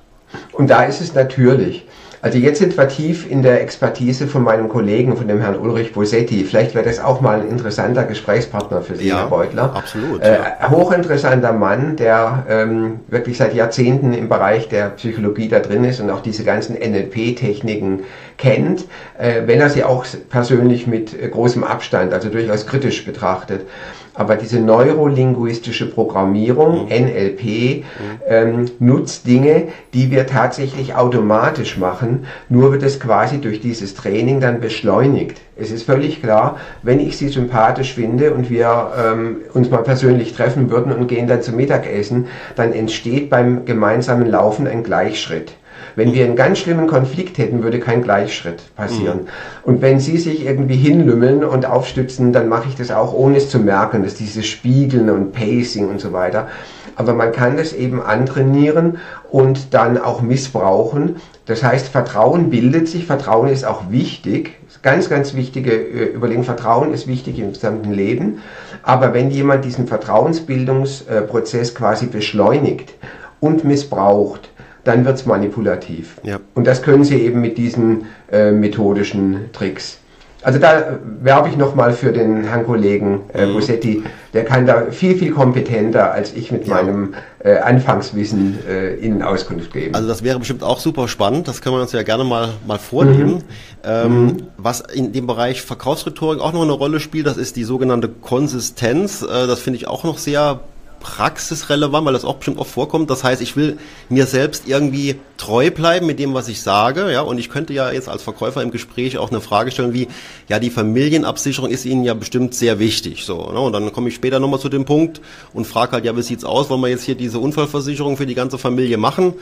[0.52, 1.86] Und da ist es natürlich.
[2.22, 5.94] Also jetzt sind wir tief in der Expertise von meinem Kollegen, von dem Herrn Ulrich
[5.94, 6.44] Bosetti.
[6.44, 9.74] Vielleicht wäre das auch mal ein interessanter Gesprächspartner für Sie, ja, Herr Beutler.
[9.74, 10.20] Absolut.
[10.20, 10.38] Äh.
[10.68, 16.10] Hochinteressanter Mann, der ähm, wirklich seit Jahrzehnten im Bereich der Psychologie da drin ist und
[16.10, 18.00] auch diese ganzen NLP-Techniken
[18.40, 18.86] kennt,
[19.18, 23.66] äh, wenn er sie auch persönlich mit äh, großem Abstand, also durchaus kritisch betrachtet.
[24.14, 26.88] Aber diese neurolinguistische Programmierung, mhm.
[26.88, 27.84] NLP, mhm.
[28.26, 34.40] Ähm, nutzt Dinge, die wir tatsächlich automatisch machen, nur wird es quasi durch dieses Training
[34.40, 35.40] dann beschleunigt.
[35.56, 40.32] Es ist völlig klar, wenn ich sie sympathisch finde und wir ähm, uns mal persönlich
[40.34, 42.26] treffen würden und gehen dann zum Mittagessen,
[42.56, 45.52] dann entsteht beim gemeinsamen Laufen ein Gleichschritt.
[45.96, 49.22] Wenn wir einen ganz schlimmen Konflikt hätten, würde kein Gleichschritt passieren.
[49.22, 49.28] Mhm.
[49.62, 53.50] Und wenn Sie sich irgendwie hinlümmeln und aufstützen, dann mache ich das auch, ohne es
[53.50, 56.48] zu merken, dass dieses Spiegeln und Pacing und so weiter.
[56.96, 58.98] Aber man kann das eben antrainieren
[59.30, 61.16] und dann auch missbrauchen.
[61.46, 66.44] Das heißt, Vertrauen bildet sich, Vertrauen ist auch wichtig, ganz, ganz wichtige äh, Überlegung.
[66.44, 68.42] Vertrauen ist wichtig im gesamten Leben.
[68.82, 72.94] Aber wenn jemand diesen Vertrauensbildungsprozess quasi beschleunigt
[73.40, 74.49] und missbraucht,
[74.84, 76.16] dann wird es manipulativ.
[76.22, 76.40] Ja.
[76.54, 80.00] Und das können Sie eben mit diesen äh, methodischen Tricks.
[80.42, 83.52] Also da werbe ich nochmal für den Herrn Kollegen äh, mhm.
[83.54, 84.02] Bosetti.
[84.32, 86.76] Der kann da viel, viel kompetenter als ich mit ja.
[86.76, 89.94] meinem äh, Anfangswissen äh, Ihnen Auskunft geben.
[89.94, 91.46] Also das wäre bestimmt auch super spannend.
[91.46, 93.34] Das können wir uns ja gerne mal, mal vornehmen.
[93.34, 93.42] Mhm.
[93.84, 94.36] Ähm, mhm.
[94.56, 99.22] Was in dem Bereich Verkaufsrhetorik auch noch eine Rolle spielt, das ist die sogenannte Konsistenz.
[99.22, 100.60] Äh, das finde ich auch noch sehr
[101.00, 103.10] praxisrelevant, weil das auch bestimmt oft vorkommt.
[103.10, 107.22] Das heißt, ich will mir selbst irgendwie treu bleiben mit dem, was ich sage, ja,
[107.22, 110.08] und ich könnte ja jetzt als Verkäufer im Gespräch auch eine Frage stellen wie,
[110.48, 113.58] ja, die Familienabsicherung ist Ihnen ja bestimmt sehr wichtig, so, ne?
[113.58, 115.20] und dann komme ich später nochmal zu dem Punkt
[115.54, 118.34] und frage halt, ja, wie sieht's aus, wollen wir jetzt hier diese Unfallversicherung für die
[118.34, 119.34] ganze Familie machen?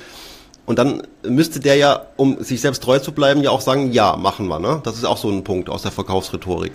[0.67, 4.17] Und dann müsste der ja, um sich selbst treu zu bleiben, ja auch sagen, ja,
[4.17, 4.81] machen wir, ne?
[4.85, 6.73] Das ist auch so ein Punkt aus der Verkaufsrhetorik.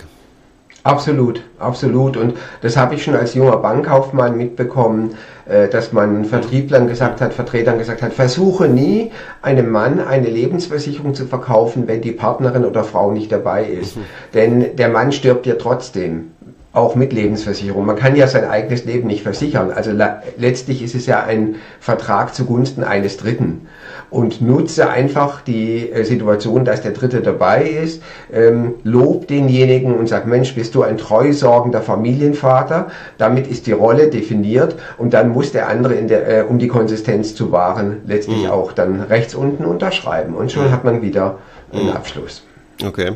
[0.84, 2.18] Absolut, absolut.
[2.18, 5.16] Und das habe ich schon als junger Bankkaufmann mitbekommen,
[5.46, 11.14] äh, dass man Vertrieblern gesagt hat, Vertretern gesagt hat, versuche nie einem Mann eine Lebensversicherung
[11.14, 13.96] zu verkaufen, wenn die Partnerin oder Frau nicht dabei ist.
[13.96, 14.00] Mhm.
[14.34, 16.32] Denn der Mann stirbt ja trotzdem
[16.74, 17.86] auch mit Lebensversicherung.
[17.86, 19.70] Man kann ja sein eigenes Leben nicht versichern.
[19.70, 19.90] Also
[20.36, 23.68] letztlich ist es ja ein Vertrag zugunsten eines Dritten.
[24.10, 30.08] Und nutze einfach die äh, Situation, dass der Dritte dabei ist, ähm, lob denjenigen und
[30.08, 32.88] sag, Mensch, bist du ein treusorgender Familienvater?
[33.18, 37.34] Damit ist die Rolle definiert und dann muss der andere, der, äh, um die Konsistenz
[37.34, 38.50] zu wahren, letztlich mhm.
[38.50, 40.34] auch dann rechts unten unterschreiben.
[40.34, 40.72] Und schon mhm.
[40.72, 41.38] hat man wieder
[41.72, 41.92] einen mhm.
[41.92, 42.44] Abschluss.
[42.84, 43.12] Okay.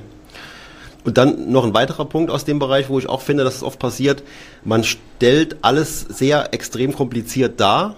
[1.05, 3.63] Und dann noch ein weiterer Punkt aus dem Bereich, wo ich auch finde, dass es
[3.63, 4.23] oft passiert,
[4.65, 7.97] man stellt alles sehr extrem kompliziert dar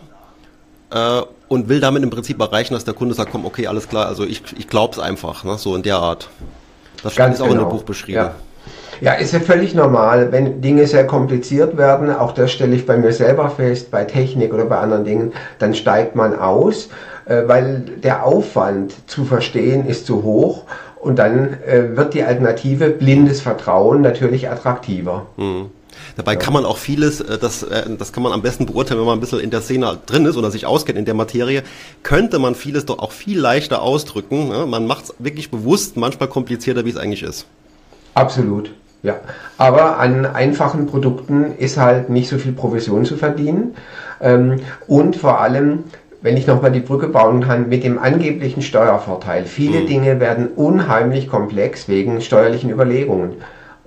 [0.91, 4.07] äh, und will damit im Prinzip erreichen, dass der Kunde sagt, komm, okay, alles klar,
[4.07, 5.59] also ich, ich glaube es einfach, ne?
[5.59, 6.31] so in der Art.
[7.03, 7.63] Das Ganz ist auch genau.
[7.63, 8.19] in dem Buch beschrieben.
[8.19, 8.35] Ja.
[9.01, 12.99] Ja, ist ja völlig normal, wenn Dinge sehr kompliziert werden, auch das stelle ich bei
[12.99, 16.89] mir selber fest, bei Technik oder bei anderen Dingen, dann steigt man aus,
[17.25, 20.65] äh, weil der Aufwand zu verstehen ist zu hoch
[21.01, 25.27] und dann äh, wird die Alternative blindes Vertrauen natürlich attraktiver.
[25.37, 25.71] Mhm.
[26.17, 29.07] Dabei kann man auch vieles, äh, das, äh, das kann man am besten beurteilen, wenn
[29.07, 31.63] man ein bisschen in der Szene drin ist oder sich auskennt in der Materie,
[32.03, 34.49] könnte man vieles doch auch viel leichter ausdrücken.
[34.49, 34.67] Ne?
[34.67, 37.47] Man macht es wirklich bewusst manchmal komplizierter, wie es eigentlich ist.
[38.15, 38.73] Absolut.
[39.03, 39.21] Ja,
[39.57, 43.75] aber an einfachen Produkten ist halt nicht so viel Provision zu verdienen.
[44.21, 45.85] Ähm, und vor allem,
[46.21, 49.47] wenn ich nochmal die Brücke bauen kann, mit dem angeblichen Steuervorteil.
[49.47, 49.87] Viele mhm.
[49.87, 53.37] Dinge werden unheimlich komplex wegen steuerlichen Überlegungen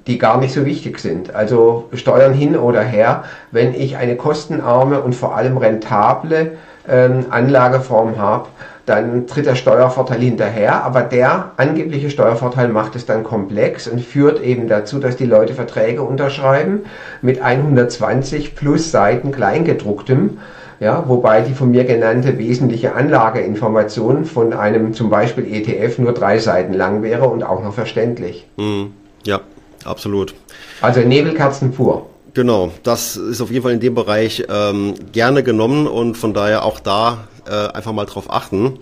[0.08, 1.34] die gar nicht so wichtig sind.
[1.34, 6.54] Also Steuern hin oder her, wenn ich eine kostenarme und vor allem rentable
[6.88, 8.48] ähm, Anlageform habe,
[8.86, 14.42] dann tritt der Steuervorteil hinterher, aber der angebliche Steuervorteil macht es dann komplex und führt
[14.42, 16.82] eben dazu, dass die Leute Verträge unterschreiben
[17.22, 20.40] mit 120 plus Seiten Kleingedrucktem.
[20.82, 26.40] Ja, wobei die von mir genannte wesentliche Anlageinformation von einem zum Beispiel ETF nur drei
[26.40, 28.48] Seiten lang wäre und auch noch verständlich.
[28.58, 28.92] Mhm.
[29.24, 29.40] Ja,
[29.86, 30.34] absolut.
[30.82, 32.10] Also Nebelkerzen pur.
[32.34, 36.66] Genau, das ist auf jeden Fall in dem Bereich ähm, gerne genommen und von daher
[36.66, 38.80] auch da äh, einfach mal drauf achten.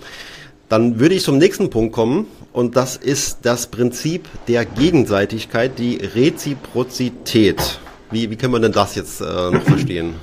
[0.70, 5.98] Dann würde ich zum nächsten Punkt kommen und das ist das Prinzip der Gegenseitigkeit, die
[5.98, 7.80] Reziprozität.
[8.10, 10.16] Wie, wie können wir denn das jetzt äh, noch verstehen?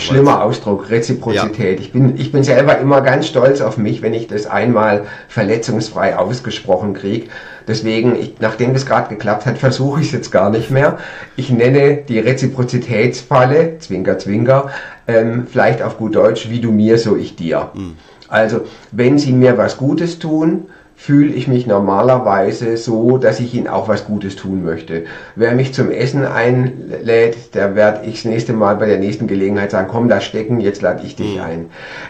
[0.00, 1.78] Schlimmer Ausdruck, Reziprozität.
[1.78, 1.84] Ja.
[1.84, 6.16] Ich, bin, ich bin selber immer ganz stolz auf mich, wenn ich das einmal verletzungsfrei
[6.16, 7.28] ausgesprochen kriege.
[7.68, 10.98] Deswegen, ich, nachdem das gerade geklappt hat, versuche ich es jetzt gar nicht mehr.
[11.36, 14.70] Ich nenne die Reziprozitätsfalle, Zwinker, Zwinker,
[15.06, 17.70] ähm, vielleicht auf gut Deutsch, wie du mir, so ich dir.
[17.74, 17.96] Mhm.
[18.28, 20.66] Also, wenn sie mir was Gutes tun,
[21.00, 25.04] fühle ich mich normalerweise so, dass ich ihnen auch was Gutes tun möchte.
[25.34, 29.70] Wer mich zum Essen einlädt, der werde ich das nächste Mal bei der nächsten Gelegenheit
[29.70, 31.42] sagen, komm da stecken, jetzt lade ich dich mhm.
[31.42, 31.66] ein.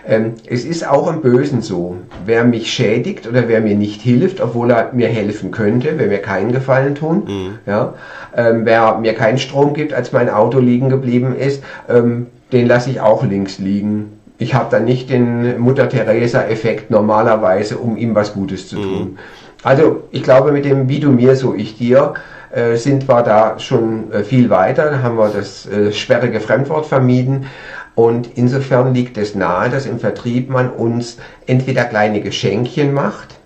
[0.09, 1.99] Ähm, es ist auch im Bösen so.
[2.27, 6.19] Wer mich schädigt oder wer mir nicht hilft, obwohl er mir helfen könnte, wer mir
[6.19, 7.59] keinen Gefallen tun, mhm.
[7.67, 7.95] ja,
[8.37, 12.91] ähm, wer mir keinen Strom gibt, als mein Auto liegen geblieben ist, ähm, den lasse
[12.91, 18.69] ich auch links liegen ich habe dann nicht den Mutter-Teresa-Effekt normalerweise, um ihm was Gutes
[18.69, 18.99] zu tun.
[18.99, 19.19] Mhm.
[19.63, 22.15] Also ich glaube, mit dem Wie du mir, so ich dir,
[22.51, 24.91] äh, sind wir da schon äh, viel weiter.
[24.91, 27.47] Da haben wir das äh, sperrige Fremdwort vermieden.
[27.95, 33.39] Und insofern liegt es nahe, dass im Vertrieb man uns entweder kleine Geschenkchen macht,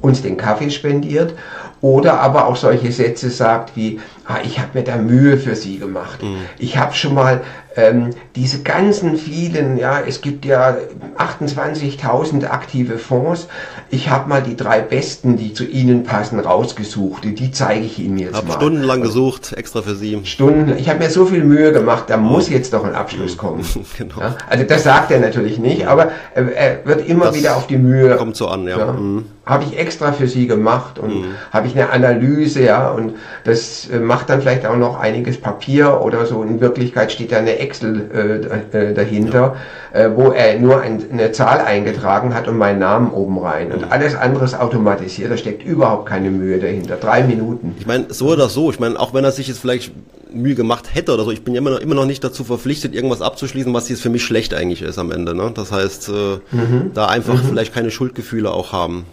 [0.00, 1.34] uns den Kaffee spendiert
[1.82, 5.78] oder aber auch solche Sätze sagt wie, ah, ich habe mir da Mühe für Sie
[5.78, 6.22] gemacht.
[6.22, 6.36] Mhm.
[6.58, 7.42] Ich habe schon mal
[7.76, 10.76] ähm, diese ganzen vielen, ja, es gibt ja
[11.18, 13.48] 28.000 aktive Fonds.
[13.90, 17.24] Ich habe mal die drei besten, die zu Ihnen passen, rausgesucht.
[17.24, 18.54] Die zeige ich Ihnen jetzt hab mal.
[18.54, 20.20] stundenlang gesucht, extra für Sie.
[20.24, 20.76] Stunden.
[20.78, 23.64] Ich habe mir so viel Mühe gemacht, da muss jetzt doch ein Abschluss kommen.
[23.98, 24.20] genau.
[24.20, 27.78] Ja, also das sagt er natürlich nicht, aber er wird immer das wieder auf die
[27.78, 28.16] Mühe.
[28.16, 28.78] Kommt so an, ja.
[28.78, 29.26] ja mhm.
[29.44, 31.34] Habe ich extra für Sie gemacht und mhm.
[31.52, 36.00] habe ich eine Analyse, ja, und das äh, macht dann vielleicht auch noch einiges Papier
[36.00, 36.42] oder so.
[36.42, 39.56] In Wirklichkeit steht da eine Excel äh, äh, dahinter,
[39.94, 40.00] ja.
[40.00, 43.72] äh, wo er nur ein, eine Zahl eingetragen hat und meinen Namen oben rein.
[43.72, 43.86] Und mhm.
[43.90, 46.96] alles andere ist automatisiert, da steckt überhaupt keine Mühe dahinter.
[46.96, 47.74] Drei Minuten.
[47.78, 49.92] Ich meine, so oder so, ich meine, auch wenn er sich jetzt vielleicht
[50.32, 52.94] Mühe gemacht hätte oder so, ich bin ja immer noch, immer noch nicht dazu verpflichtet,
[52.94, 55.34] irgendwas abzuschließen, was jetzt für mich schlecht eigentlich ist am Ende.
[55.34, 55.52] Ne?
[55.54, 56.12] Das heißt, äh,
[56.50, 56.90] mhm.
[56.94, 57.46] da einfach mhm.
[57.48, 59.06] vielleicht keine Schuldgefühle auch haben.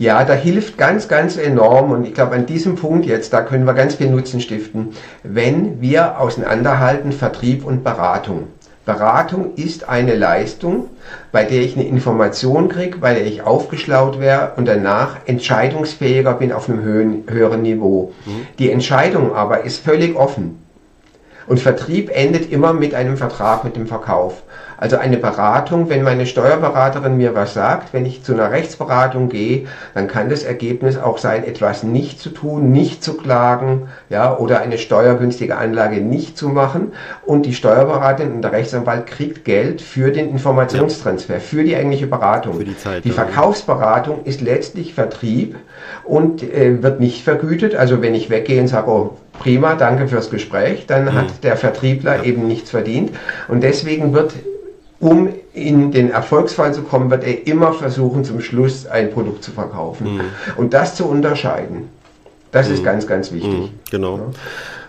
[0.00, 3.66] Ja, da hilft ganz, ganz enorm und ich glaube an diesem Punkt jetzt, da können
[3.66, 8.44] wir ganz viel Nutzen stiften, wenn wir auseinanderhalten Vertrieb und Beratung.
[8.86, 10.86] Beratung ist eine Leistung,
[11.32, 16.50] bei der ich eine Information kriege, bei der ich aufgeschlaut wäre und danach entscheidungsfähiger bin
[16.50, 18.14] auf einem höhen, höheren Niveau.
[18.24, 18.46] Mhm.
[18.58, 20.62] Die Entscheidung aber ist völlig offen.
[21.50, 24.44] Und Vertrieb endet immer mit einem Vertrag, mit dem Verkauf.
[24.76, 29.66] Also eine Beratung, wenn meine Steuerberaterin mir was sagt, wenn ich zu einer Rechtsberatung gehe,
[29.92, 34.60] dann kann das Ergebnis auch sein, etwas nicht zu tun, nicht zu klagen, ja, oder
[34.60, 36.92] eine steuergünstige Anlage nicht zu machen.
[37.26, 42.58] Und die Steuerberaterin und der Rechtsanwalt kriegt Geld für den Informationstransfer, für die eigentliche Beratung.
[42.58, 43.04] Für die Zeit.
[43.04, 45.56] Die Verkaufsberatung ist letztlich Vertrieb
[46.04, 47.74] und äh, wird nicht vergütet.
[47.74, 51.14] Also wenn ich weggehe und sage, oh, prima, danke fürs Gespräch, dann mhm.
[51.14, 52.22] hat der Vertriebler ja.
[52.22, 53.10] eben nichts verdient.
[53.48, 54.34] Und deswegen wird
[55.00, 59.50] um in den Erfolgsfall zu kommen, wird er immer versuchen, zum Schluss ein Produkt zu
[59.50, 60.16] verkaufen.
[60.16, 60.20] Mhm.
[60.56, 61.88] Und das zu unterscheiden,
[62.52, 62.74] das mhm.
[62.74, 63.50] ist ganz, ganz wichtig.
[63.50, 63.68] Mhm.
[63.90, 64.16] Genau.
[64.18, 64.24] Ja.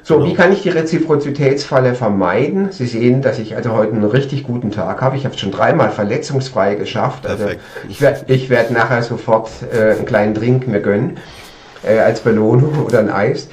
[0.04, 0.28] So, genau.
[0.28, 2.72] wie kann ich die Reziprozitätsfalle vermeiden?
[2.72, 5.16] Sie sehen, dass ich also heute einen richtig guten Tag habe.
[5.16, 7.26] Ich habe es schon dreimal verletzungsfrei geschafft.
[7.26, 7.46] Also
[7.88, 11.18] ich werde ich werd nachher sofort äh, einen kleinen Drink mir gönnen
[11.84, 13.48] äh, als Belohnung oder ein Eis.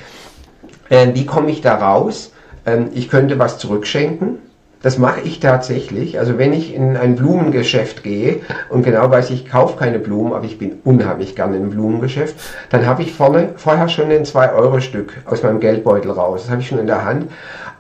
[0.89, 2.33] Äh, wie komme ich da raus?
[2.67, 4.39] Ähm, ich könnte was zurückschenken
[4.83, 6.19] das mache ich tatsächlich.
[6.19, 10.45] Also wenn ich in ein Blumengeschäft gehe und genau weiß, ich kaufe keine Blumen, aber
[10.45, 12.37] ich bin unheimlich gerne im Blumengeschäft,
[12.71, 16.43] dann habe ich vorne, vorher schon ein 2-Euro-Stück aus meinem Geldbeutel raus.
[16.43, 17.31] Das habe ich schon in der Hand.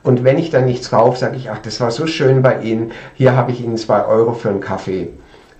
[0.03, 2.92] Und wenn ich dann nichts kaufe, sage ich, ach, das war so schön bei Ihnen,
[3.14, 5.11] hier habe ich Ihnen 2 Euro für einen Kaffee.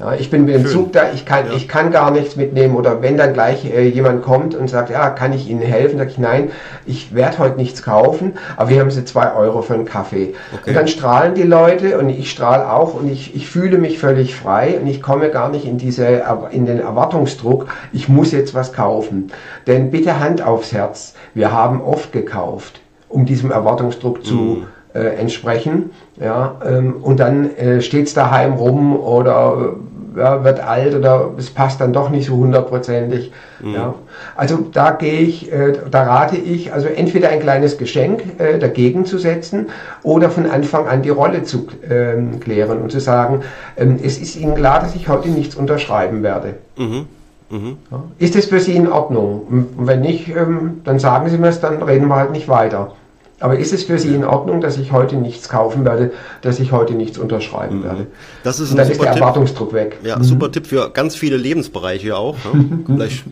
[0.01, 0.71] Ja, ich bin mit dem Schön.
[0.71, 1.55] Zug da, ich kann, ja.
[1.55, 5.11] ich kann gar nichts mitnehmen oder wenn dann gleich äh, jemand kommt und sagt, ja,
[5.11, 6.51] kann ich Ihnen helfen, sage ich, nein,
[6.87, 10.35] ich werde heute nichts kaufen, aber wir haben Sie zwei Euro für einen Kaffee.
[10.53, 10.71] Okay.
[10.71, 14.37] Und dann strahlen die Leute und ich strahle auch und ich, ich fühle mich völlig
[14.37, 16.23] frei und ich komme gar nicht in diese,
[16.53, 19.33] in den Erwartungsdruck, ich muss jetzt was kaufen.
[19.67, 25.17] Denn bitte Hand aufs Herz, wir haben oft gekauft, um diesem Erwartungsdruck zu mm äh,
[25.17, 25.91] entsprechen.
[26.21, 31.31] Ja, ähm, und dann äh, steht es daheim rum oder äh, ja, wird alt oder
[31.39, 33.33] es passt dann doch nicht so hundertprozentig.
[33.61, 33.75] Mhm.
[33.75, 33.95] Ja.
[34.37, 39.05] Also da gehe ich, äh, da rate ich, also entweder ein kleines Geschenk äh, dagegen
[39.05, 39.69] zu setzen
[40.03, 43.43] oder von Anfang an die Rolle zu ähm, klären und zu sagen,
[43.77, 46.55] ähm, es ist Ihnen klar, dass ich heute nichts unterschreiben werde.
[46.77, 47.07] Mhm.
[47.51, 47.79] Mhm.
[47.91, 48.05] Ja.
[48.19, 49.47] Ist es für Sie in Ordnung?
[49.79, 52.93] Und wenn nicht, ähm, dann sagen Sie mir es, dann reden wir halt nicht weiter.
[53.41, 56.13] Aber ist es für Sie in Ordnung, dass ich heute nichts kaufen werde,
[56.43, 57.85] dass ich heute nichts unterschreiben mhm.
[57.85, 58.07] werde?
[58.43, 59.79] Das ist ein Und dann ist der Erwartungsdruck Tipp.
[59.79, 59.99] weg.
[60.03, 60.25] Ja, mhm.
[60.25, 62.37] super Tipp für ganz viele Lebensbereiche auch.
[62.53, 62.81] Ne?
[62.87, 63.25] Vielleicht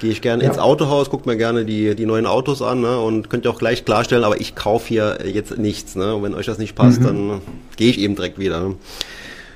[0.00, 0.48] gehe ich gerne ja.
[0.48, 2.98] ins Autohaus, gucke mir gerne die, die neuen Autos an ne?
[2.98, 5.94] und könnt ihr auch gleich klarstellen, aber ich kaufe hier jetzt nichts.
[5.94, 6.16] Ne?
[6.16, 7.04] Und wenn euch das nicht passt, mhm.
[7.04, 7.40] dann
[7.76, 8.60] gehe ich eben direkt wieder.
[8.60, 8.74] Ne?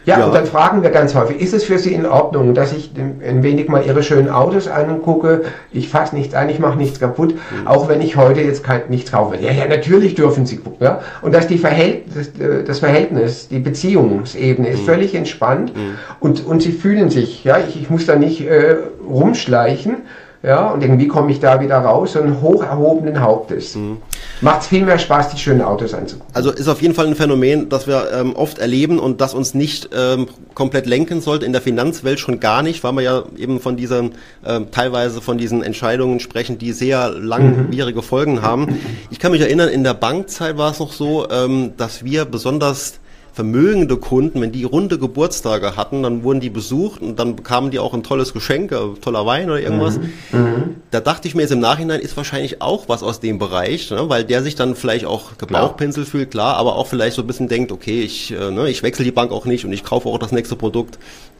[0.08, 2.72] Ja, ja, und dann fragen wir ganz häufig, ist es für Sie in Ordnung, dass
[2.72, 5.42] ich ein wenig mal Ihre schönen Autos angucke?
[5.70, 7.66] Ich fasse nichts an, ich mache nichts kaputt, mhm.
[7.66, 9.36] auch wenn ich heute jetzt kein, nichts kaufe.
[9.36, 10.78] Ja, ja, natürlich dürfen Sie gucken.
[10.80, 11.02] Ja?
[11.20, 12.32] Und dass die Verhältnis,
[12.66, 14.86] das Verhältnis, die Beziehungsebene ist mhm.
[14.86, 15.96] völlig entspannt mhm.
[16.20, 19.96] und, und Sie fühlen sich, ja, ich, ich muss da nicht äh, rumschleichen,
[20.42, 23.74] ja, und irgendwie komme ich da wieder raus, so einen hoch erhobenen Hauptes.
[23.74, 23.98] Mhm.
[24.40, 26.34] Macht es viel mehr Spaß, die schönen Autos anzugucken.
[26.34, 29.54] Also ist auf jeden Fall ein Phänomen, das wir ähm, oft erleben und das uns
[29.54, 33.60] nicht ähm, komplett lenken sollte, in der Finanzwelt schon gar nicht, weil wir ja eben
[33.60, 34.12] von diesen,
[34.46, 38.04] ähm, teilweise von diesen Entscheidungen sprechen, die sehr langwierige mhm.
[38.04, 38.80] Folgen haben.
[39.10, 43.00] Ich kann mich erinnern, in der Bankzeit war es noch so, ähm, dass wir besonders
[43.38, 47.78] vermögende Kunden, wenn die runde Geburtstage hatten, dann wurden die besucht und dann bekamen die
[47.78, 49.98] auch ein tolles Geschenk, äh, toller Wein oder irgendwas.
[49.98, 50.12] Mhm.
[50.32, 50.76] mhm.
[50.90, 54.08] Da dachte ich mir jetzt im Nachhinein ist wahrscheinlich auch was aus dem Bereich, ne,
[54.08, 56.10] weil der sich dann vielleicht auch Gebauchpinsel klar.
[56.10, 59.04] fühlt, klar, aber auch vielleicht so ein bisschen denkt, okay, ich, äh, ne, ich wechsle
[59.04, 60.98] die Bank auch nicht und ich kaufe auch das nächste Produkt.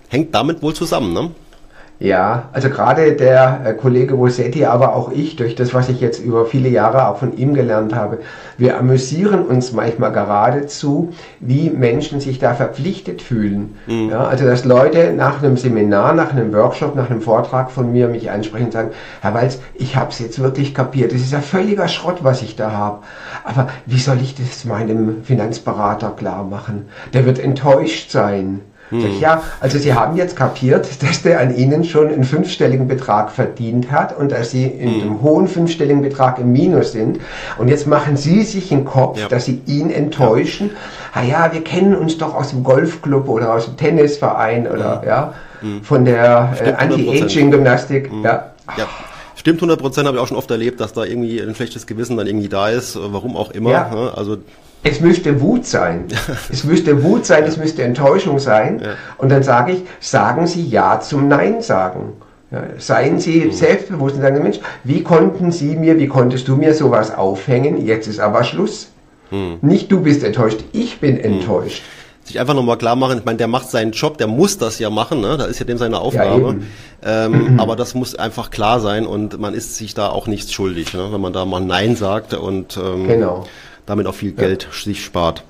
[0.09, 1.33] Hängt damit wohl zusammen, ne?
[2.01, 6.21] Ja, also gerade der äh, Kollege Rossetti, aber auch ich, durch das, was ich jetzt
[6.21, 8.19] über viele Jahre auch von ihm gelernt habe,
[8.57, 13.75] wir amüsieren uns manchmal geradezu, wie Menschen sich da verpflichtet fühlen.
[13.89, 14.11] Mhm.
[14.11, 18.07] Ja, also dass Leute nach einem Seminar, nach einem Workshop, nach einem Vortrag von mir
[18.07, 18.91] mich ansprechen und sagen,
[19.21, 21.13] Herr Walz, ich habe es jetzt wirklich kapiert.
[21.13, 22.99] Das ist ja völliger Schrott, was ich da habe.
[23.43, 26.89] Aber wie soll ich das meinem Finanzberater klar machen?
[27.13, 28.61] Der wird enttäuscht sein.
[28.91, 29.21] Hm.
[29.21, 33.91] ja, also Sie haben jetzt kapiert, dass der an Ihnen schon einen fünfstelligen Betrag verdient
[33.91, 35.01] hat und dass Sie in hm.
[35.01, 37.21] einem hohen fünfstelligen Betrag im Minus sind.
[37.59, 39.29] Und jetzt machen Sie sich einen Kopf, ja.
[39.29, 40.71] dass Sie ihn enttäuschen.
[40.71, 40.77] Ja.
[41.21, 45.09] Ah ja, wir kennen uns doch aus dem Golfclub oder aus dem Tennisverein oder hm.
[45.09, 45.83] ja, hm.
[45.83, 48.11] von der äh, Anti-Aging-Gymnastik.
[48.11, 48.25] Hm.
[48.25, 48.53] Ja.
[48.77, 48.87] ja.
[49.35, 52.17] Stimmt 100 Prozent, habe ich auch schon oft erlebt, dass da irgendwie ein schlechtes Gewissen
[52.17, 53.89] dann irgendwie da ist, warum auch immer.
[53.89, 54.13] Ne?
[54.17, 54.39] Also
[54.83, 56.07] es müsste Wut sein.
[56.51, 58.81] es müsste Wut sein, es müsste Enttäuschung sein.
[58.83, 58.91] Ja.
[59.19, 62.15] Und dann sage ich, sagen Sie Ja zum Nein sagen.
[62.51, 63.53] Ja, seien Sie mhm.
[63.53, 67.85] selbstbewusst und sagen, Mensch, wie konnten Sie mir, wie konntest du mir sowas aufhängen?
[67.85, 68.89] Jetzt ist aber Schluss.
[69.31, 69.59] Mhm.
[69.61, 71.25] Nicht du bist enttäuscht, ich bin mhm.
[71.25, 71.83] enttäuscht.
[72.25, 74.91] Sich einfach nochmal klar machen, ich meine, der macht seinen Job, der muss das ja
[74.91, 75.37] machen, ne?
[75.39, 76.59] da ist ja dem seine Aufgabe.
[77.03, 80.53] Ja, ähm, aber das muss einfach klar sein und man ist sich da auch nichts
[80.53, 81.09] schuldig, ne?
[81.11, 83.45] wenn man da mal Nein sagt und ähm, genau
[83.89, 85.45] damit auch viel Geld sich spart.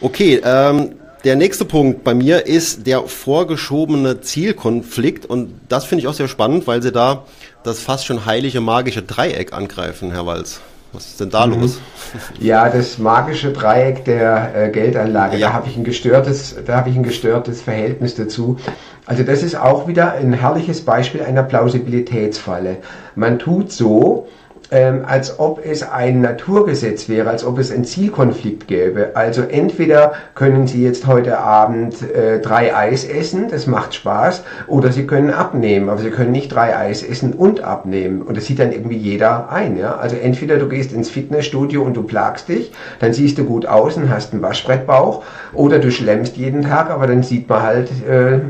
[0.00, 0.92] Okay, ähm,
[1.24, 6.28] der nächste Punkt bei mir ist der vorgeschobene Zielkonflikt und das finde ich auch sehr
[6.28, 7.24] spannend, weil Sie da
[7.62, 10.60] das fast schon heilige magische Dreieck angreifen, Herr Walz.
[10.92, 11.60] Was ist denn da mhm.
[11.60, 11.80] los?
[12.40, 15.48] Ja, das magische Dreieck der äh, Geldanlage, ja.
[15.48, 18.56] da habe ich ein gestörtes, da habe ich ein gestörtes Verhältnis dazu.
[19.04, 22.78] Also das ist auch wieder ein herrliches Beispiel einer Plausibilitätsfalle.
[23.14, 24.28] Man tut so,
[24.70, 29.10] ähm, als ob es ein Naturgesetz wäre, als ob es einen Zielkonflikt gäbe.
[29.14, 34.92] Also entweder können Sie jetzt heute Abend äh, drei Eis essen, das macht Spaß, oder
[34.92, 38.22] Sie können abnehmen, aber Sie können nicht drei Eis essen und abnehmen.
[38.22, 39.76] Und das sieht dann irgendwie jeder ein.
[39.76, 39.96] Ja?
[39.96, 43.96] Also entweder du gehst ins Fitnessstudio und du plagst dich, dann siehst du gut aus
[43.96, 48.40] und hast einen Waschbrettbauch, oder du schlemmst jeden Tag, aber dann sieht man halt äh,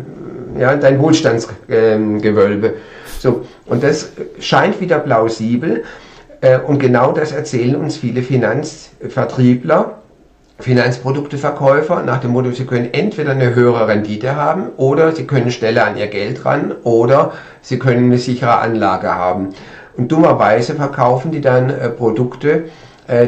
[0.59, 2.67] ja, dein Wohlstandsgewölbe.
[2.67, 2.75] Ähm,
[3.19, 5.85] so, und das scheint wieder plausibel.
[6.41, 9.99] Äh, und genau das erzählen uns viele Finanzvertriebler,
[10.59, 15.87] Finanzprodukteverkäufer nach dem Motto, sie können entweder eine höhere Rendite haben oder sie können schneller
[15.87, 19.51] an ihr Geld ran oder sie können eine sichere Anlage haben.
[19.97, 22.65] Und dummerweise verkaufen die dann äh, Produkte,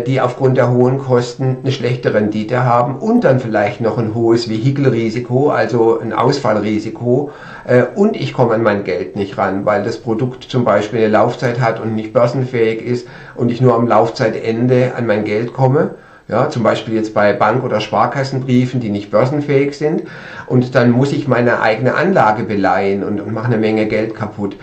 [0.07, 4.49] die aufgrund der hohen Kosten eine schlechte Rendite haben und dann vielleicht noch ein hohes
[4.49, 7.31] Vehikelrisiko, also ein Ausfallrisiko.
[7.65, 11.09] Äh, und ich komme an mein Geld nicht ran, weil das Produkt zum Beispiel eine
[11.09, 15.95] Laufzeit hat und nicht börsenfähig ist und ich nur am Laufzeitende an mein Geld komme.
[16.29, 20.03] Ja, zum Beispiel jetzt bei Bank- oder Sparkassenbriefen, die nicht börsenfähig sind.
[20.47, 24.57] Und dann muss ich meine eigene Anlage beleihen und, und mache eine Menge Geld kaputt.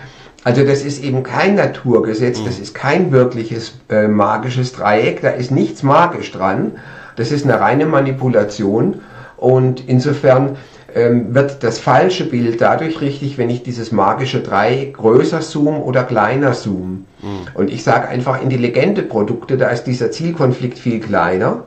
[0.46, 5.50] Also das ist eben kein Naturgesetz, das ist kein wirkliches äh, magisches Dreieck, da ist
[5.50, 6.74] nichts magisch dran.
[7.16, 9.02] Das ist eine reine Manipulation
[9.38, 10.58] und insofern
[10.94, 16.04] ähm, wird das falsche Bild dadurch richtig, wenn ich dieses magische Dreieck größer zoome oder
[16.04, 17.00] kleiner zoome.
[17.24, 17.48] Mhm.
[17.56, 21.64] Und ich sage einfach intelligente Produkte, da ist dieser Zielkonflikt viel kleiner.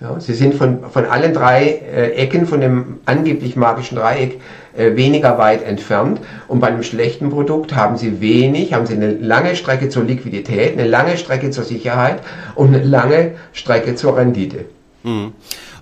[0.00, 4.40] Ja, sie sind von, von allen drei äh, Ecken von dem angeblich magischen Dreieck
[4.76, 6.20] äh, weniger weit entfernt.
[6.48, 10.72] Und bei einem schlechten Produkt haben sie wenig, haben sie eine lange Strecke zur Liquidität,
[10.72, 12.20] eine lange Strecke zur Sicherheit
[12.56, 14.64] und eine lange Strecke zur Rendite.
[15.04, 15.32] Mhm.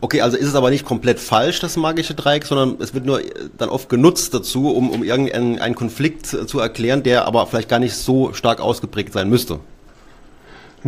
[0.00, 3.20] Okay, also ist es aber nicht komplett falsch, das magische Dreieck, sondern es wird nur
[3.20, 3.24] äh,
[3.56, 7.94] dann oft genutzt dazu, um, um irgendeinen Konflikt zu erklären, der aber vielleicht gar nicht
[7.94, 9.60] so stark ausgeprägt sein müsste.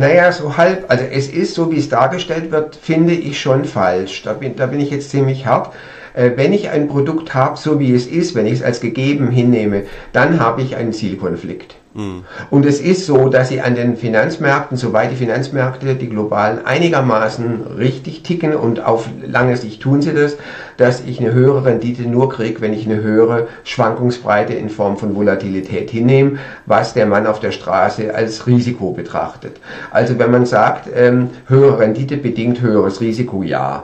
[0.01, 4.23] Naja, so halb, also es ist, so wie es dargestellt wird, finde ich schon falsch.
[4.23, 5.75] Da bin, da bin ich jetzt ziemlich hart.
[6.15, 9.29] Äh, wenn ich ein Produkt habe, so wie es ist, wenn ich es als gegeben
[9.29, 11.75] hinnehme, dann habe ich einen Zielkonflikt.
[11.93, 12.23] Mhm.
[12.49, 17.75] Und es ist so, dass sie an den Finanzmärkten, soweit die Finanzmärkte, die globalen, einigermaßen
[17.77, 20.37] richtig ticken und auf lange Sicht tun sie das,
[20.77, 25.15] dass ich eine höhere Rendite nur kriege, wenn ich eine höhere Schwankungsbreite in Form von
[25.15, 29.57] Volatilität hinnehme, was der Mann auf der Straße als Risiko betrachtet.
[29.91, 33.83] Also wenn man sagt, ähm, höhere Rendite bedingt höheres Risiko, ja.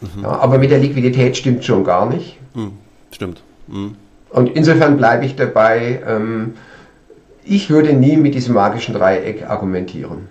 [0.00, 0.22] Mhm.
[0.22, 0.28] ja.
[0.28, 2.38] Aber mit der Liquidität stimmt schon gar nicht.
[2.54, 2.72] Mhm.
[3.10, 3.42] Stimmt.
[3.66, 3.96] Mhm.
[4.30, 6.54] Und insofern bleibe ich dabei, ähm,
[7.44, 10.28] ich würde nie mit diesem magischen Dreieck argumentieren.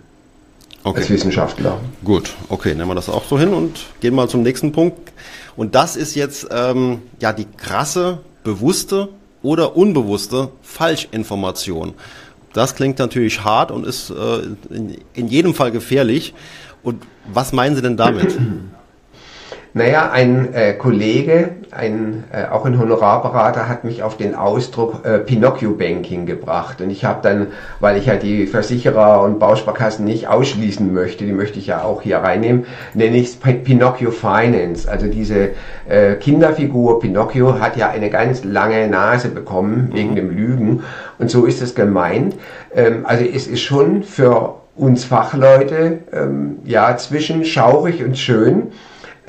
[0.84, 1.02] Okay.
[1.02, 1.80] Als Wissenschaftler.
[2.04, 5.12] Gut, okay, nehmen wir das auch so hin und gehen mal zum nächsten Punkt.
[5.56, 9.10] Und das ist jetzt ähm, ja die krasse, bewusste
[9.44, 11.94] oder unbewusste Falschinformation.
[12.54, 16.34] Das klingt natürlich hart und ist äh, in, in jedem Fall gefährlich.
[16.84, 18.38] Und was meinen Sie denn damit?
[19.74, 25.20] Naja, ein äh, Kollege, ein, äh, auch ein Honorarberater, hat mich auf den Ausdruck äh,
[25.20, 26.82] Pinocchio-Banking gebracht.
[26.82, 27.48] Und ich habe dann,
[27.80, 32.02] weil ich ja die Versicherer und Bausparkassen nicht ausschließen möchte, die möchte ich ja auch
[32.02, 34.92] hier reinnehmen, nenne ich es Pinocchio Finance.
[34.92, 35.52] Also diese
[35.88, 39.96] äh, Kinderfigur Pinocchio hat ja eine ganz lange Nase bekommen mhm.
[39.96, 40.84] wegen dem Lügen.
[41.18, 42.36] Und so ist es gemeint.
[42.76, 48.74] Ähm, also es ist schon für uns Fachleute ähm, ja zwischen schaurig und schön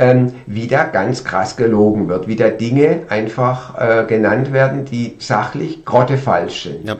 [0.02, 6.64] ähm, wieder ganz krass gelogen wird, wieder Dinge einfach äh, genannt werden, die sachlich grottefalsch
[6.64, 6.88] sind.
[6.88, 6.96] Ja.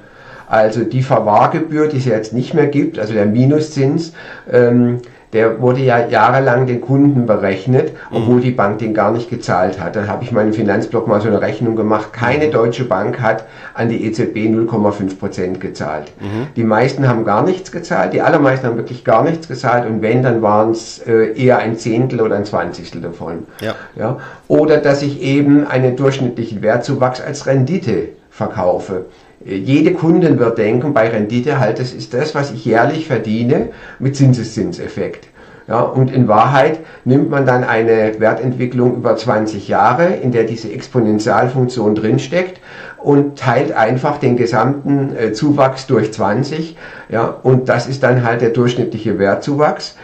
[0.47, 4.13] Also die Verwahrgebühr, die es jetzt nicht mehr gibt, also der Minuszins,
[4.51, 4.99] ähm,
[5.33, 8.43] der wurde ja jahrelang den Kunden berechnet, obwohl mhm.
[8.43, 9.97] die Bank den gar nicht gezahlt hat.
[9.97, 12.13] Dann habe ich meinem Finanzblock mal so eine Rechnung gemacht.
[12.13, 12.53] Keine mhm.
[12.53, 16.13] deutsche Bank hat an die EZB 0,5 Prozent gezahlt.
[16.21, 16.49] Mhm.
[16.55, 20.23] Die meisten haben gar nichts gezahlt, die allermeisten haben wirklich gar nichts gezahlt und wenn,
[20.23, 23.47] dann waren es äh, eher ein Zehntel oder ein Zwanzigstel davon.
[23.61, 23.75] Ja.
[23.97, 24.19] Ja?
[24.49, 29.07] Oder dass ich eben einen durchschnittlichen Wertzuwachs als Rendite verkaufe.
[29.45, 34.17] Jede Kundin wird denken, bei Rendite halt, das ist das, was ich jährlich verdiene mit
[34.17, 35.29] Zinseszinseffekt.
[35.69, 40.73] Ja, und in Wahrheit nimmt man dann eine Wertentwicklung über 20 Jahre, in der diese
[40.73, 42.61] Exponentialfunktion drinsteckt
[42.99, 46.77] und teilt einfach den gesamten äh, Zuwachs durch 20.
[47.09, 49.97] Ja, und das ist dann halt der durchschnittliche Wertzuwachs.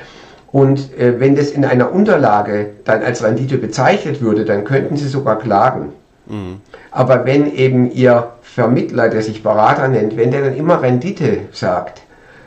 [0.53, 5.09] Und äh, wenn das in einer Unterlage dann als Rendite bezeichnet würde, dann könnten Sie
[5.09, 5.93] sogar klagen.
[6.27, 6.61] Mhm.
[6.91, 12.03] Aber wenn eben Ihr Vermittler, der sich Berater nennt, wenn der dann immer Rendite sagt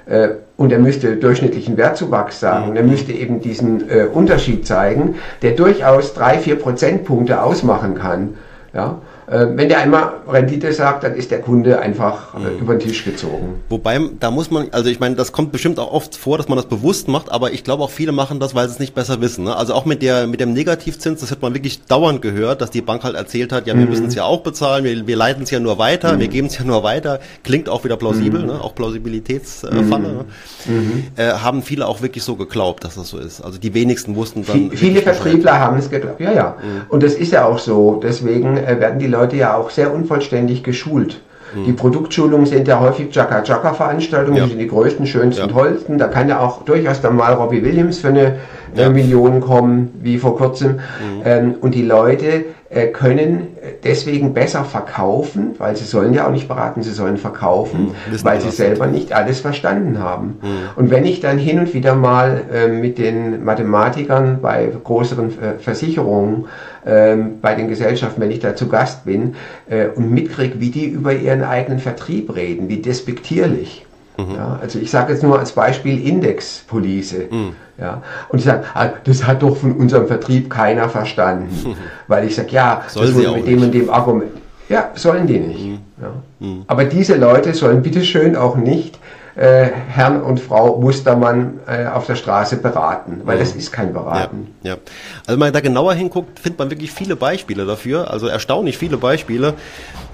[0.07, 2.76] äh, und er müsste durchschnittlichen Wertzuwachs sagen, mhm.
[2.76, 8.36] er müsste eben diesen äh, Unterschied zeigen, der durchaus drei, vier Prozentpunkte ausmachen kann.
[8.74, 8.97] Ja?
[9.28, 12.59] Äh, wenn der einmal Rendite sagt, dann ist der Kunde einfach äh, mhm.
[12.59, 13.61] über den Tisch gezogen.
[13.69, 16.57] Wobei, da muss man, also ich meine, das kommt bestimmt auch oft vor, dass man
[16.57, 19.22] das bewusst macht, aber ich glaube auch viele machen das, weil sie es nicht besser
[19.22, 19.45] wissen.
[19.45, 19.55] Ne?
[19.55, 22.82] Also auch mit der mit dem Negativzins, das hat man wirklich dauernd gehört, dass die
[22.82, 23.89] Bank halt erzählt hat, ja, wir mhm.
[23.89, 26.19] müssen es ja auch bezahlen, wir, wir leiten es ja nur weiter, mhm.
[26.19, 27.19] wir geben es ja nur weiter.
[27.43, 28.47] Klingt auch wieder plausibel, mhm.
[28.47, 28.61] ne?
[28.61, 30.26] auch Plausibilitätsfalle.
[30.67, 31.03] Mhm.
[31.15, 33.41] Äh, haben viele auch wirklich so geglaubt, dass das so ist.
[33.41, 34.72] Also die wenigsten wussten dann.
[34.72, 36.57] Viele Vertriebler haben es geglaubt, ja, ja.
[36.89, 37.99] Und das ist ja auch so.
[38.01, 41.22] Deswegen äh, werden die Leute ja auch sehr unvollständig geschult.
[41.53, 41.66] Mhm.
[41.66, 44.43] Die Produktschulungen sind ja häufig Chaka-Chaka-Veranstaltungen, ja.
[44.45, 45.53] die sind die größten, schönsten, ja.
[45.53, 45.97] tollsten.
[45.97, 48.39] Da kann ja auch durchaus dann mal Robbie Williams für eine
[48.76, 50.74] äh, Millionen kommen, wie vor kurzem.
[50.74, 51.22] Mhm.
[51.26, 53.47] Ähm, und die Leute äh, können
[53.84, 58.39] deswegen besser verkaufen, weil sie sollen ja auch nicht beraten, sie sollen verkaufen, mhm, weil
[58.39, 60.39] sie selber nicht alles verstanden haben.
[60.41, 60.47] Mhm.
[60.78, 65.59] Und wenn ich dann hin und wieder mal äh, mit den Mathematikern bei größeren äh,
[65.59, 66.45] Versicherungen,
[66.86, 69.36] äh, bei den Gesellschaften, wenn ich da zu Gast bin
[69.69, 73.86] äh, und mitkriege, wie die über ihren eigenen Vertrieb reden, wie despektierlich.
[74.18, 74.36] Mhm.
[74.36, 77.28] Ja, also ich sage jetzt nur als Beispiel Indexpolice.
[77.30, 77.53] Mhm.
[77.78, 81.70] Ja, und ich sage, ah, das hat doch von unserem Vertrieb keiner verstanden.
[81.70, 81.76] Mhm.
[82.07, 84.32] Weil ich sage, ja, Soll das wurde mit dem und dem Argument.
[84.70, 85.66] Ja, sollen die nicht.
[85.66, 85.80] Mhm.
[86.01, 86.12] Ja.
[86.39, 86.64] Mhm.
[86.68, 88.99] Aber diese Leute sollen bitteschön auch nicht
[89.36, 93.39] äh, Herrn und Frau Mustermann äh, auf der Straße beraten, weil mhm.
[93.39, 94.53] das ist kein Beraten.
[94.63, 94.77] Ja, ja.
[95.21, 98.97] Also wenn man da genauer hinguckt, findet man wirklich viele Beispiele dafür, also erstaunlich viele
[98.97, 99.53] Beispiele.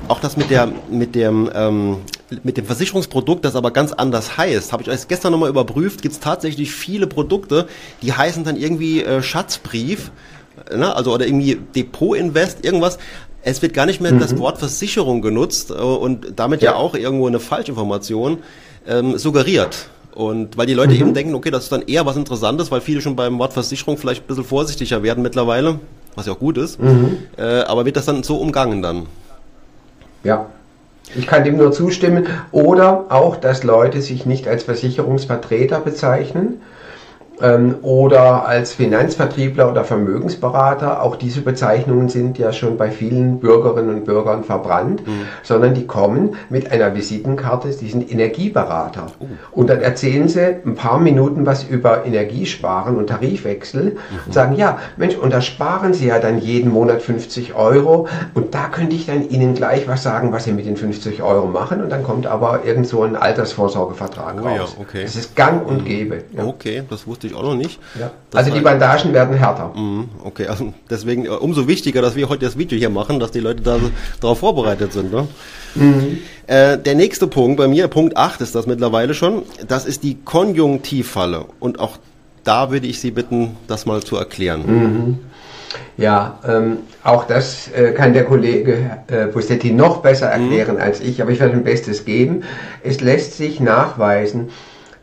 [0.07, 1.97] Auch das mit der mit dem ähm,
[2.43, 6.13] mit dem Versicherungsprodukt, das aber ganz anders heißt, habe ich euch gestern nochmal überprüft, gibt
[6.13, 7.67] es tatsächlich viele Produkte,
[8.01, 10.11] die heißen dann irgendwie äh, Schatzbrief,
[10.75, 10.93] ne?
[10.93, 12.99] also oder irgendwie Depot-Invest, irgendwas.
[13.41, 14.19] Es wird gar nicht mehr mhm.
[14.19, 16.71] das Wort Versicherung genutzt äh, und damit ja.
[16.71, 18.39] ja auch irgendwo eine Falschinformation
[18.87, 19.89] ähm, suggeriert.
[20.13, 21.01] Und weil die Leute mhm.
[21.01, 23.97] eben denken, okay, das ist dann eher was Interessantes, weil viele schon beim Wort Versicherung
[23.97, 25.79] vielleicht ein bisschen vorsichtiger werden mittlerweile,
[26.15, 26.81] was ja auch gut ist.
[26.81, 27.19] Mhm.
[27.37, 29.05] Äh, aber wird das dann so umgangen dann?
[30.23, 30.47] Ja,
[31.15, 32.25] ich kann dem nur zustimmen.
[32.51, 36.61] Oder auch, dass Leute sich nicht als Versicherungsvertreter bezeichnen,
[37.39, 41.03] oder als Finanzvertriebler oder Vermögensberater.
[41.03, 45.27] Auch diese Bezeichnungen sind ja schon bei vielen Bürgerinnen und Bürgern verbrannt, mhm.
[45.43, 49.07] sondern die kommen mit einer Visitenkarte, die sind Energieberater.
[49.19, 49.25] Oh.
[49.51, 54.19] Und dann erzählen sie ein paar Minuten was über Energiesparen und Tarifwechsel mhm.
[54.25, 58.55] und sagen, ja, Mensch, und da sparen sie ja dann jeden Monat 50 Euro und
[58.55, 61.81] da könnte ich dann Ihnen gleich was sagen, was Sie mit den 50 Euro machen
[61.81, 64.75] und dann kommt aber irgend so ein Altersvorsorgevertrag oh, raus.
[64.75, 65.03] Ja, okay.
[65.03, 65.85] Das ist gang und mhm.
[65.85, 66.23] gäbe.
[66.35, 66.45] Ja.
[66.45, 67.79] Okay, das wusste ich auch noch nicht.
[67.99, 68.11] Ja.
[68.33, 69.73] Also die Bandagen werden härter.
[69.75, 73.39] Mhm, okay, also deswegen umso wichtiger, dass wir heute das Video hier machen, dass die
[73.39, 73.77] Leute da
[74.19, 75.11] darauf vorbereitet sind.
[75.11, 75.27] Ne?
[75.75, 76.19] Mhm.
[76.47, 80.15] Äh, der nächste Punkt bei mir, Punkt 8 ist das mittlerweile schon, das ist die
[80.23, 81.45] Konjunktivfalle.
[81.59, 81.97] Und auch
[82.43, 84.63] da würde ich Sie bitten, das mal zu erklären.
[84.65, 85.19] Mhm.
[85.97, 90.81] Ja, ähm, auch das äh, kann der Kollege äh, Bussetti noch besser erklären mhm.
[90.81, 92.43] als ich, aber ich werde mein Bestes geben.
[92.83, 94.49] Es lässt sich nachweisen,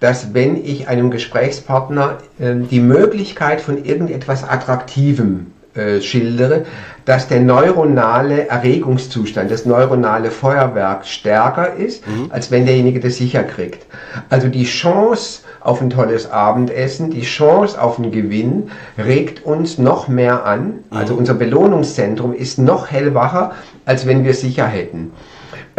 [0.04, 6.66] dass wenn ich einem Gesprächspartner äh, die Möglichkeit von irgendetwas Attraktivem äh, schildere,
[7.06, 12.26] dass der neuronale Erregungszustand, das neuronale Feuerwerk stärker ist, mhm.
[12.28, 13.86] als wenn derjenige das sicher kriegt.
[14.28, 20.06] Also die Chance auf ein tolles Abendessen, die Chance auf einen Gewinn regt uns noch
[20.06, 20.80] mehr an.
[20.90, 21.20] Also mhm.
[21.20, 23.52] unser Belohnungszentrum ist noch hellwacher,
[23.86, 25.12] als wenn wir sicher hätten.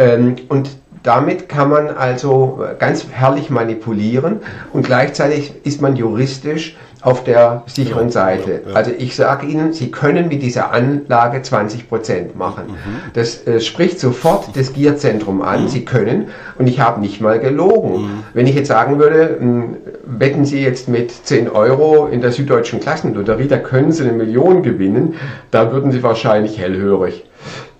[0.00, 0.70] Ähm, und
[1.06, 4.40] damit kann man also ganz herrlich manipulieren
[4.72, 8.62] und gleichzeitig ist man juristisch auf der sicheren Seite.
[8.74, 12.64] Also ich sage Ihnen, Sie können mit dieser Anlage 20 Prozent machen.
[12.68, 13.12] Mhm.
[13.12, 15.64] Das äh, spricht sofort das Gierzentrum an.
[15.64, 15.68] Mhm.
[15.68, 16.28] Sie können
[16.58, 18.02] und ich habe nicht mal gelogen.
[18.02, 18.22] Mhm.
[18.34, 22.80] Wenn ich jetzt sagen würde, hm, wetten Sie jetzt mit 10 Euro in der Süddeutschen
[22.80, 25.14] Klassenlotterie, da können Sie eine Million gewinnen,
[25.52, 27.25] da würden Sie wahrscheinlich hellhörig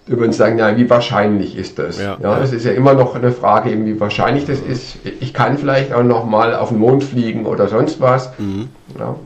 [0.06, 2.00] würden sagen, ja, wie wahrscheinlich ist das?
[2.00, 4.98] Ja, ja, das ist ja immer noch eine Frage, eben wie wahrscheinlich das ist.
[5.20, 8.30] Ich kann vielleicht auch noch mal auf den Mond fliegen oder sonst was.
[8.38, 8.68] Mhm.
[8.98, 9.16] Ja.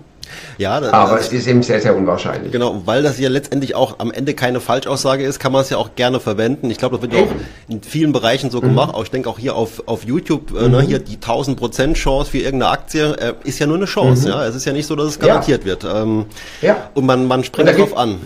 [0.59, 2.53] Ja, das, aber es ist eben sehr, sehr unwahrscheinlich.
[2.53, 5.77] Genau, weil das ja letztendlich auch am Ende keine Falschaussage ist, kann man es ja
[5.77, 6.71] auch gerne verwenden.
[6.71, 7.33] Ich glaube, das wird ja auch
[7.69, 8.69] in vielen Bereichen so mhm.
[8.69, 8.95] gemacht.
[8.95, 10.87] Auch ich denke auch hier auf, auf YouTube, äh, ne, mhm.
[10.87, 14.23] hier die 1000 Prozent Chance für irgendeine Aktie äh, ist ja nur eine Chance.
[14.23, 14.29] Mhm.
[14.29, 15.67] Ja, es ist ja nicht so, dass es garantiert ja.
[15.67, 15.85] wird.
[15.85, 16.27] Ähm,
[16.63, 16.91] ja.
[16.95, 18.19] Und man, man springt drauf an.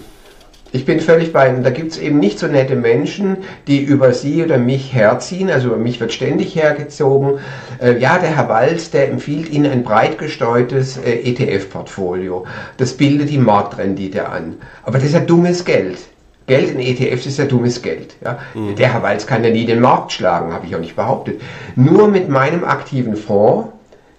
[0.75, 1.63] Ich bin völlig bei Ihnen.
[1.63, 3.37] Da gibt es eben nicht so nette Menschen,
[3.69, 5.49] die über Sie oder mich herziehen.
[5.49, 7.39] Also über mich wird ständig hergezogen.
[7.81, 12.45] Äh, ja, der Herr Walz, der empfiehlt Ihnen ein breit gestreutes äh, ETF-Portfolio.
[12.77, 14.57] Das bildet die Marktrendite an.
[14.83, 15.99] Aber das ist ja dummes Geld.
[16.49, 18.17] Geld in ETFs ist ja dummes Geld.
[18.25, 18.41] Ja?
[18.55, 18.75] Mhm.
[18.75, 21.41] Der Herr Walz kann ja nie den Markt schlagen, habe ich auch nicht behauptet.
[21.77, 23.69] Nur mit meinem aktiven Fonds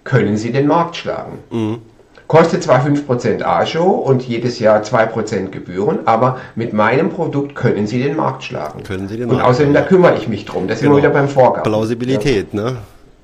[0.04, 1.38] können Sie den Markt schlagen.
[1.50, 1.82] Mhm.
[2.26, 8.02] Kostet zwar 5% Ajo und jedes Jahr 2% Gebühren, aber mit meinem Produkt können Sie
[8.02, 8.82] den Markt schlagen.
[8.82, 10.66] Können Sie den Markt Und außerdem, da kümmere ich mich drum.
[10.66, 10.94] Das genau.
[10.94, 11.62] sind wir wieder beim Vorgang.
[11.62, 12.62] Plausibilität, ja.
[12.62, 12.76] ne?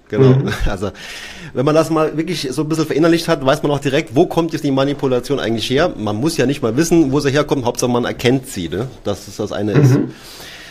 [0.08, 0.28] Genau.
[0.28, 0.48] Mhm.
[0.70, 0.90] Also,
[1.52, 4.26] wenn man das mal wirklich so ein bisschen verinnerlicht hat, weiß man auch direkt, wo
[4.26, 5.92] kommt jetzt die Manipulation eigentlich her?
[5.96, 8.86] Man muss ja nicht mal wissen, wo sie herkommt, Hauptsache man erkennt sie, ne?
[9.02, 9.82] dass es das eine mhm.
[9.82, 9.98] ist.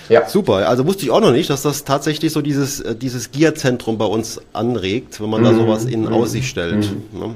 [0.10, 0.28] Ja.
[0.28, 0.68] Super.
[0.68, 4.06] Also wusste ich auch noch nicht, dass das tatsächlich so dieses, äh, dieses Gierzentrum bei
[4.06, 5.45] uns anregt, wenn man mhm.
[5.45, 6.14] da sowas in mhm.
[6.14, 6.91] Aussicht stellt.
[6.91, 7.20] Mhm.
[7.20, 7.34] Ne?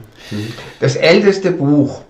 [0.79, 2.01] Das älteste Buch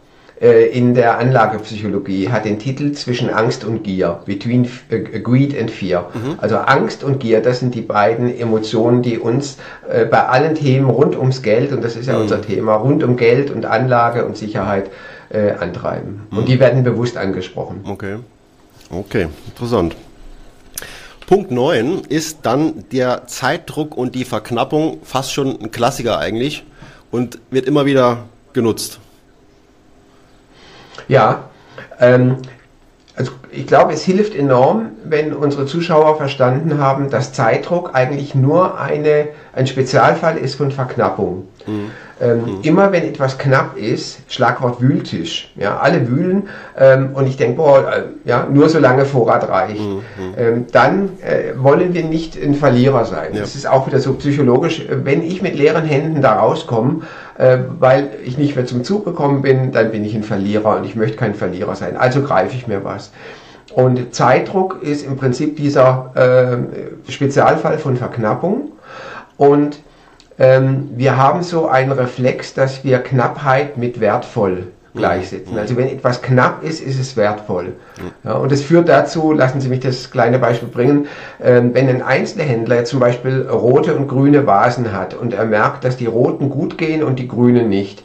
[0.41, 5.71] äh, in der Anlagepsychologie hat den Titel Zwischen Angst und Gier, Between äh, Greed and
[5.71, 6.09] Fear.
[6.13, 6.35] Mhm.
[6.39, 9.57] Also Angst und Gier, das sind die beiden Emotionen, die uns
[9.89, 12.23] äh, bei allen Themen rund ums Geld, und das ist ja mhm.
[12.23, 14.89] unser Thema, rund um Geld und Anlage und Sicherheit
[15.29, 16.27] äh, antreiben.
[16.29, 16.37] Mhm.
[16.37, 17.81] Und die werden bewusst angesprochen.
[17.85, 18.17] Okay.
[18.89, 19.95] Okay, interessant.
[21.27, 26.63] Punkt 9 ist dann der Zeitdruck und die Verknappung, fast schon ein Klassiker eigentlich
[27.09, 28.99] und wird immer wieder genutzt.
[31.07, 31.49] Ja,
[31.99, 32.37] ähm,
[33.15, 38.79] also ich glaube, es hilft enorm, wenn unsere Zuschauer verstanden haben, dass Zeitdruck eigentlich nur
[38.79, 41.47] eine, ein Spezialfall ist von Verknappung.
[41.65, 41.91] Mhm.
[42.21, 42.61] Ähm, mhm.
[42.61, 46.47] Immer wenn etwas knapp ist, Schlagwort Wühltisch, ja, alle wühlen
[46.77, 50.01] ähm, und ich denke, boah, äh, ja, nur solange Vorrat reicht, mhm.
[50.37, 53.33] ähm, dann äh, wollen wir nicht ein Verlierer sein.
[53.33, 53.41] Ja.
[53.41, 57.01] Das ist auch wieder so psychologisch, wenn ich mit leeren Händen da rauskomme,
[57.37, 60.85] äh, weil ich nicht mehr zum Zug gekommen bin, dann bin ich ein Verlierer und
[60.85, 61.97] ich möchte kein Verlierer sein.
[61.97, 63.11] Also greife ich mir was.
[63.73, 68.71] Und Zeitdruck ist im Prinzip dieser äh, Spezialfall von Verknappung
[69.37, 69.79] und
[70.37, 75.53] ähm, wir haben so einen Reflex, dass wir Knappheit mit wertvoll gleichsetzen.
[75.53, 75.59] Mhm.
[75.59, 77.73] Also wenn etwas knapp ist, ist es wertvoll.
[78.23, 81.07] Ja, und das führt dazu, lassen Sie mich das kleine Beispiel bringen,
[81.43, 85.97] ähm, wenn ein Einzelhändler zum Beispiel rote und grüne Vasen hat und er merkt, dass
[85.97, 88.03] die roten gut gehen und die grünen nicht,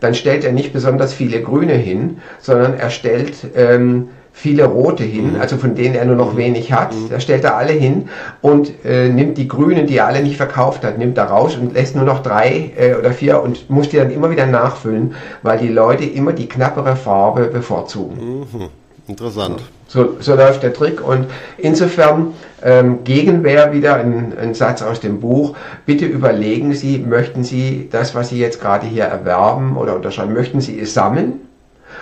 [0.00, 5.34] dann stellt er nicht besonders viele grüne hin, sondern er stellt ähm, viele rote hin,
[5.34, 5.40] mhm.
[5.40, 6.38] also von denen er nur noch mhm.
[6.38, 6.94] wenig hat.
[6.94, 7.08] Mhm.
[7.10, 8.08] Da stellt er alle hin
[8.40, 11.74] und äh, nimmt die grünen, die er alle nicht verkauft hat, nimmt er raus und
[11.74, 15.58] lässt nur noch drei äh, oder vier und muss die dann immer wieder nachfüllen, weil
[15.58, 18.40] die Leute immer die knappere Farbe bevorzugen.
[18.40, 18.68] Mhm.
[19.08, 19.62] Interessant.
[19.86, 21.26] So, so läuft der Trick und
[21.56, 25.56] insofern ähm, Gegenwehr wieder ein, ein Satz aus dem Buch.
[25.86, 30.60] Bitte überlegen Sie, möchten Sie das, was Sie jetzt gerade hier erwerben oder unterschreiben, möchten
[30.60, 31.40] Sie es sammeln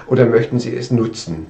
[0.08, 1.46] oder möchten Sie es nutzen?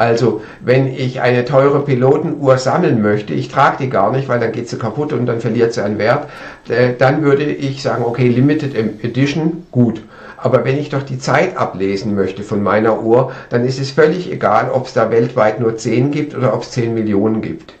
[0.00, 4.50] Also, wenn ich eine teure Pilotenuhr sammeln möchte, ich trage die gar nicht, weil dann
[4.50, 6.26] geht sie kaputt und dann verliert sie an Wert,
[6.70, 10.00] äh, dann würde ich sagen, okay, Limited Edition, gut.
[10.38, 14.32] Aber wenn ich doch die Zeit ablesen möchte von meiner Uhr, dann ist es völlig
[14.32, 17.74] egal, ob es da weltweit nur 10 gibt oder ob es 10 Millionen gibt.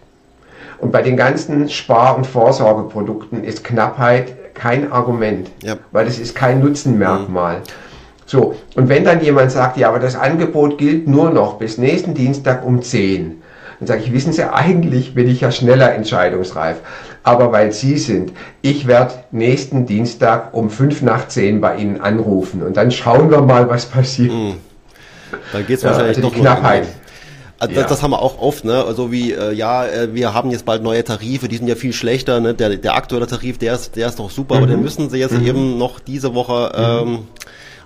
[0.76, 5.76] Und bei den ganzen Spar- und Vorsorgeprodukten ist Knappheit kein Argument, ja.
[5.90, 7.60] weil es ist kein Nutzenmerkmal.
[7.60, 7.89] Mhm.
[8.30, 12.14] So, und wenn dann jemand sagt, ja, aber das Angebot gilt nur noch bis nächsten
[12.14, 13.42] Dienstag um 10,
[13.80, 16.76] dann sage ich, wissen Sie, eigentlich bin ich ja schneller entscheidungsreif.
[17.24, 18.30] Aber weil Sie sind,
[18.62, 23.40] ich werde nächsten Dienstag um 5 nach 10 bei Ihnen anrufen und dann schauen wir
[23.40, 24.32] mal, was passiert.
[24.32, 24.58] Mhm.
[25.52, 26.86] Dann geht es wahrscheinlich ja, also die Knappheit.
[27.58, 27.80] Also ja.
[27.80, 28.84] das, das, haben wir auch oft, ne?
[28.84, 31.92] Also wie, äh, ja, äh, wir haben jetzt bald neue Tarife, die sind ja viel
[31.92, 32.54] schlechter, ne?
[32.54, 34.62] Der, der aktuelle Tarif, der ist, der ist noch super, mhm.
[34.62, 35.46] aber den müssen sie jetzt mhm.
[35.46, 37.08] eben noch diese Woche mhm.
[37.08, 37.18] ähm,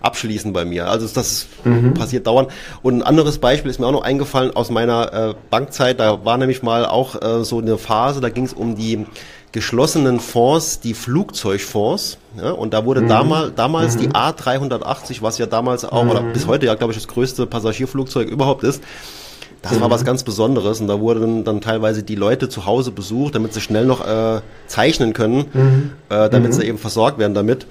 [0.05, 0.89] abschließen bei mir.
[0.89, 1.95] Also das mhm.
[1.95, 2.51] passiert dauernd.
[2.83, 5.99] Und ein anderes Beispiel ist mir auch noch eingefallen aus meiner äh, Bankzeit.
[5.99, 9.07] Da war nämlich mal auch äh, so eine Phase, da ging es um die
[9.53, 12.19] geschlossenen Fonds, die Flugzeugfonds.
[12.37, 13.09] Ja, und da wurde mhm.
[13.09, 14.01] damals, damals mhm.
[14.01, 16.33] die A380, was ja damals auch, oder mhm.
[16.33, 18.83] bis heute ja, glaube ich, das größte Passagierflugzeug überhaupt ist,
[19.63, 20.07] das war was mhm.
[20.07, 23.87] ganz Besonderes und da wurden dann teilweise die Leute zu Hause besucht, damit sie schnell
[23.87, 25.91] noch äh, zeichnen können, mhm.
[26.11, 26.53] äh, damit mhm.
[26.53, 27.67] sie eben versorgt werden damit.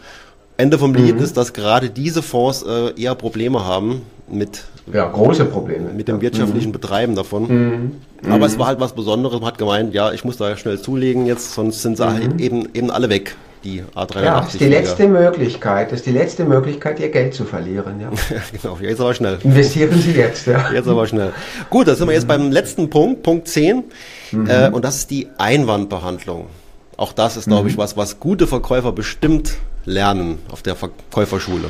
[0.57, 1.23] Ende vom Lied mhm.
[1.23, 6.21] ist, dass gerade diese Fonds äh, eher Probleme haben mit ja, große Probleme mit dem
[6.21, 6.73] wirtschaftlichen mhm.
[6.73, 7.47] Betreiben davon.
[7.47, 7.91] Mhm.
[8.29, 8.59] Aber es mhm.
[8.59, 9.39] war halt was Besonderes.
[9.39, 12.67] Man hat gemeint, ja, ich muss da schnell zulegen jetzt, sonst sind sie halt eben,
[12.73, 13.35] eben alle weg.
[13.63, 14.23] Die A380.
[14.23, 18.01] Ja, das ist die letzte Möglichkeit, das ist die letzte Möglichkeit, ihr Geld zu verlieren.
[18.01, 18.09] Ja.
[18.61, 19.37] genau, jetzt aber schnell.
[19.41, 20.69] Investieren Sie jetzt, ja.
[20.73, 21.31] Jetzt aber schnell.
[21.69, 23.85] Gut, da sind wir jetzt beim letzten Punkt, Punkt 10.
[24.33, 24.49] Mhm.
[24.49, 26.47] Äh, und das ist die Einwandbehandlung.
[26.97, 29.53] Auch das ist, glaube ich, was, was gute Verkäufer bestimmt
[29.85, 31.69] lernen auf der Verkäuferschule.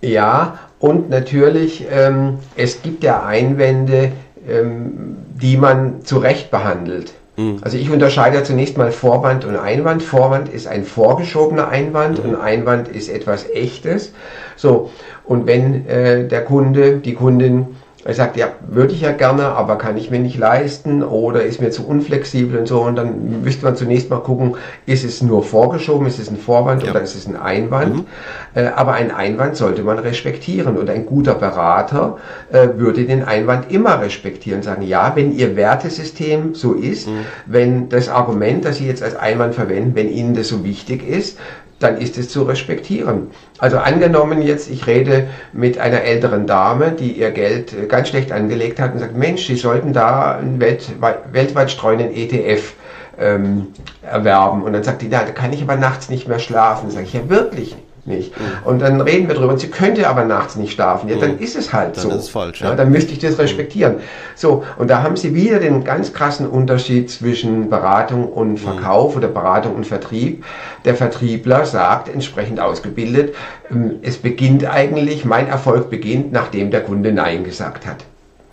[0.00, 4.12] Ja, und natürlich, ähm, es gibt ja Einwände,
[4.48, 7.12] ähm, die man zu Recht behandelt.
[7.36, 7.58] Mhm.
[7.62, 10.02] Also ich unterscheide zunächst mal Vorwand und Einwand.
[10.02, 12.30] Vorwand ist ein vorgeschobener Einwand mhm.
[12.30, 14.12] und Einwand ist etwas Echtes.
[14.56, 14.90] So,
[15.24, 19.78] und wenn äh, der Kunde, die Kundin er sagt, ja, würde ich ja gerne, aber
[19.78, 22.80] kann ich mir nicht leisten oder ist mir zu unflexibel und so.
[22.80, 26.82] Und dann müsste man zunächst mal gucken, ist es nur vorgeschoben, ist es ein Vorwand
[26.82, 26.90] ja.
[26.90, 27.94] oder ist es ein Einwand.
[27.94, 28.06] Mhm.
[28.54, 32.16] Äh, aber ein Einwand sollte man respektieren und ein guter Berater
[32.50, 34.62] äh, würde den Einwand immer respektieren.
[34.62, 37.20] Sagen, ja, wenn Ihr Wertesystem so ist, mhm.
[37.46, 41.38] wenn das Argument, das Sie jetzt als Einwand verwenden, wenn Ihnen das so wichtig ist,
[41.82, 43.30] dann ist es zu respektieren.
[43.58, 48.32] Also angenommen jetzt, ich rede mit einer älteren Dame, die ihr Geld äh, ganz schlecht
[48.32, 52.74] angelegt hat und sagt, Mensch, Sie sollten da einen weltweit, weltweit streuenden ETF
[53.18, 53.68] ähm,
[54.02, 54.62] erwerben.
[54.62, 56.90] Und dann sagt die, da kann ich aber nachts nicht mehr schlafen.
[56.90, 58.38] Sage ich, ja wirklich, nicht.
[58.38, 58.44] Mhm.
[58.64, 59.52] Und dann reden wir drüber.
[59.52, 61.08] Und sie könnte aber nachts nicht schlafen.
[61.08, 61.42] Ja, dann mhm.
[61.42, 62.08] ist es halt dann so.
[62.08, 62.60] Dann ist falsch.
[62.60, 62.70] Ja.
[62.70, 62.74] ja.
[62.74, 63.96] dann müsste ich das respektieren.
[64.34, 69.18] So, und da haben sie wieder den ganz krassen Unterschied zwischen Beratung und Verkauf mhm.
[69.18, 70.44] oder Beratung und Vertrieb.
[70.84, 73.34] Der Vertriebler sagt, entsprechend ausgebildet,
[73.70, 78.04] ähm, es beginnt eigentlich, mein Erfolg beginnt, nachdem der Kunde Nein gesagt hat.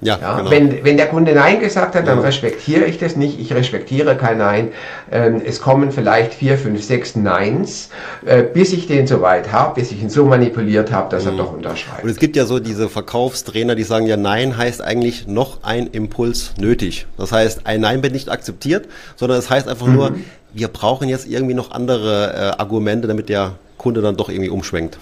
[0.02, 0.52] Ja, ja genau.
[0.52, 2.24] wenn, wenn der Kunde Nein gesagt hat, dann ja.
[2.24, 3.39] respektiere ich das nicht.
[3.39, 4.70] Ich respektiere kein Nein.
[5.12, 7.89] Ähm, es kommen vielleicht vier, fünf, sechs Neins,
[8.26, 11.32] äh, bis ich den so weit habe, bis ich ihn so manipuliert habe, dass mhm.
[11.32, 12.04] er doch unterschreibt.
[12.04, 15.88] Und es gibt ja so diese Verkaufstrainer, die sagen ja, Nein heißt eigentlich noch ein
[15.88, 17.06] Impuls nötig.
[17.18, 19.95] Das heißt, ein Nein wird nicht akzeptiert, sondern es das heißt einfach mhm.
[19.95, 20.16] nur,
[20.54, 24.97] wir brauchen jetzt irgendwie noch andere äh, Argumente, damit der Kunde dann doch irgendwie umschwenkt.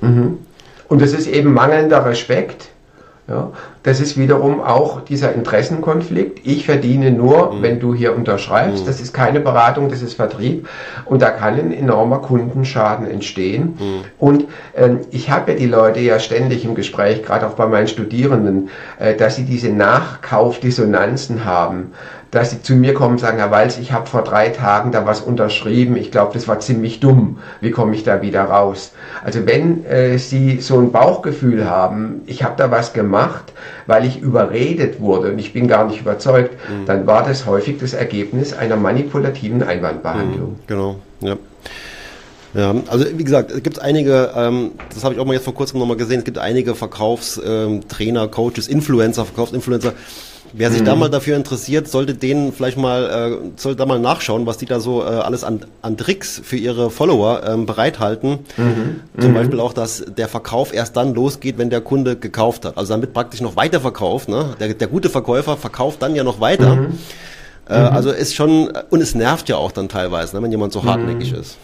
[0.00, 0.38] Mhm.
[0.88, 2.68] Und das ist eben mangelnder Respekt
[3.26, 3.52] ja,
[3.82, 6.46] das ist wiederum auch dieser Interessenkonflikt.
[6.46, 7.62] Ich verdiene nur, mhm.
[7.62, 8.82] wenn du hier unterschreibst.
[8.82, 8.86] Mhm.
[8.86, 10.68] Das ist keine Beratung, das ist Vertrieb.
[11.06, 13.78] Und da kann ein enormer Kundenschaden entstehen.
[13.78, 14.04] Mhm.
[14.18, 14.44] Und
[14.76, 18.68] ähm, ich habe ja die Leute ja ständig im Gespräch, gerade auch bei meinen Studierenden,
[18.98, 21.92] äh, dass sie diese Nachkaufdissonanzen haben
[22.34, 25.06] dass sie zu mir kommen und sagen, Herr Walz, ich habe vor drei Tagen da
[25.06, 28.92] was unterschrieben, ich glaube, das war ziemlich dumm, wie komme ich da wieder raus?
[29.24, 33.52] Also wenn äh, Sie so ein Bauchgefühl haben, ich habe da was gemacht,
[33.86, 36.86] weil ich überredet wurde und ich bin gar nicht überzeugt, mhm.
[36.86, 40.50] dann war das häufig das Ergebnis einer manipulativen Einwandbehandlung.
[40.50, 41.36] Mhm, genau, ja.
[42.54, 45.54] Ja, also wie gesagt, es gibt einige, ähm, das habe ich auch mal jetzt vor
[45.54, 49.92] kurzem nochmal gesehen, es gibt einige Verkaufstrainer, ähm, Coaches, Influencer, Verkaufsinfluencer,
[50.56, 50.86] Wer sich mhm.
[50.86, 54.66] da mal dafür interessiert, sollte denen vielleicht mal, äh, sollte da mal nachschauen, was die
[54.66, 58.38] da so äh, alles an, an Tricks für ihre Follower ähm, bereithalten.
[58.56, 59.00] Mhm.
[59.18, 59.34] Zum mhm.
[59.34, 62.78] Beispiel auch, dass der Verkauf erst dann losgeht, wenn der Kunde gekauft hat.
[62.78, 64.28] Also damit praktisch noch weiter verkauft.
[64.28, 64.54] Ne?
[64.60, 66.76] Der, der gute Verkäufer verkauft dann ja noch weiter.
[66.76, 66.98] Mhm.
[67.68, 67.86] Äh, mhm.
[67.88, 71.32] also ist schon, und es nervt ja auch dann teilweise, ne, wenn jemand so hartnäckig
[71.32, 71.40] mhm.
[71.40, 71.58] ist.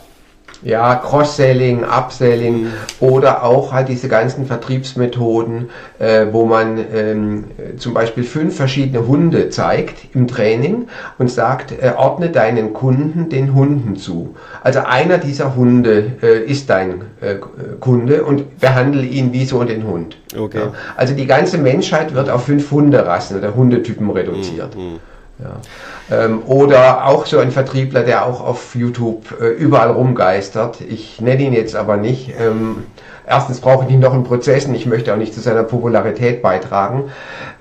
[0.62, 2.70] Ja, Cross-Selling, Upselling mhm.
[3.00, 7.44] oder auch halt diese ganzen Vertriebsmethoden, äh, wo man ähm,
[7.78, 10.88] zum Beispiel fünf verschiedene Hunde zeigt im Training
[11.18, 14.34] und sagt, äh, ordne deinen Kunden den Hunden zu.
[14.62, 17.36] Also einer dieser Hunde äh, ist dein äh,
[17.80, 20.18] Kunde und behandle ihn wie so den Hund.
[20.38, 20.58] Okay.
[20.58, 20.72] Ja.
[20.96, 24.76] Also die ganze Menschheit wird auf fünf Hunderassen oder Hundetypen reduziert.
[24.76, 24.98] Mhm.
[25.42, 26.24] Ja.
[26.24, 30.80] Ähm, oder auch so ein Vertriebler, der auch auf YouTube äh, überall rumgeistert.
[30.80, 32.34] Ich nenne ihn jetzt aber nicht.
[32.38, 32.84] Ähm,
[33.26, 36.42] erstens brauche ich nicht noch einen Prozess und ich möchte auch nicht zu seiner Popularität
[36.42, 37.10] beitragen.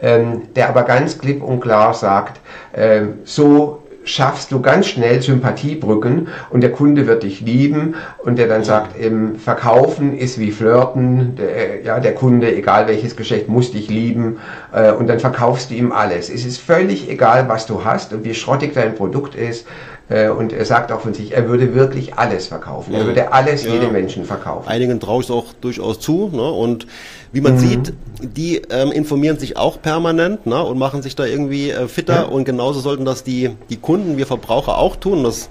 [0.02, 2.40] Ähm, der aber ganz klipp und klar sagt,
[2.74, 3.79] äh, so
[4.10, 8.99] schaffst du ganz schnell Sympathiebrücken und der Kunde wird dich lieben und der dann sagt,
[8.99, 14.39] im Verkaufen ist wie Flirten, der, ja, der Kunde, egal welches Geschäft, muss dich lieben
[14.74, 16.30] äh, und dann verkaufst du ihm alles.
[16.30, 20.53] Es ist völlig egal, was du hast und wie schrottig dein Produkt ist, äh, und
[20.53, 22.95] er sagt auch von sich, er würde wirklich alles verkaufen.
[22.95, 23.74] Er würde alles ja.
[23.74, 24.68] jedem Menschen verkaufen.
[24.68, 26.32] Einigen traue ich auch durchaus zu.
[26.34, 26.41] Ne?
[26.41, 26.88] Und
[27.32, 27.60] wie man mhm.
[27.60, 30.64] sieht, die ähm, informieren sich auch permanent ne?
[30.64, 32.14] und machen sich da irgendwie äh, fitter.
[32.14, 32.24] Ja.
[32.24, 35.24] Und genauso sollten das die, die Kunden, wir Verbraucher auch tun.
[35.24, 35.49] Das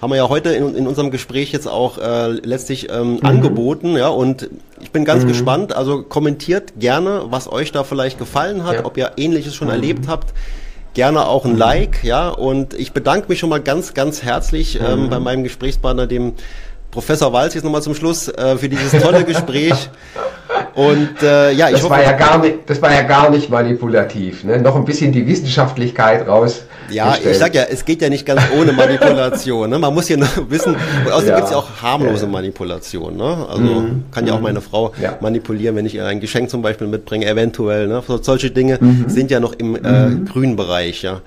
[0.00, 3.18] haben wir ja heute in, in unserem Gespräch jetzt auch äh, letztlich ähm, mhm.
[3.22, 3.96] angeboten.
[3.96, 4.50] Ja, und
[4.80, 5.28] ich bin ganz mhm.
[5.28, 5.76] gespannt.
[5.76, 8.84] Also kommentiert gerne, was euch da vielleicht gefallen hat, ja.
[8.84, 9.74] ob ihr Ähnliches schon mhm.
[9.74, 10.34] erlebt habt
[10.94, 12.28] gerne auch ein Like, ja.
[12.28, 15.10] Und ich bedanke mich schon mal ganz, ganz herzlich ähm, mhm.
[15.10, 16.34] bei meinem Gesprächspartner, dem
[16.92, 19.90] Professor Walz, jetzt nochmal zum Schluss, äh, für dieses tolle Gespräch.
[20.74, 23.48] Und äh, ja, ich das hoffe, war ja gar nicht, das war ja gar nicht
[23.48, 24.44] manipulativ.
[24.44, 24.60] Ne?
[24.60, 26.64] Noch ein bisschen die Wissenschaftlichkeit raus.
[26.90, 29.70] Ja, ich sag ja, es geht ja nicht ganz ohne Manipulation.
[29.70, 29.78] Ne?
[29.78, 30.74] Man muss hier noch wissen.
[30.74, 31.36] Und außerdem ja.
[31.36, 33.16] gibt es ja auch harmlose Manipulation.
[33.16, 33.46] Ne?
[33.48, 34.04] Also mhm.
[34.10, 34.44] kann ja auch mhm.
[34.44, 35.16] meine Frau ja.
[35.20, 37.86] manipulieren, wenn ich ihr ein Geschenk zum Beispiel mitbringe, eventuell.
[37.86, 38.02] Ne?
[38.20, 39.04] Solche Dinge mhm.
[39.08, 40.26] sind ja noch im äh, mhm.
[40.26, 41.02] grünen Bereich.
[41.02, 41.22] Ja.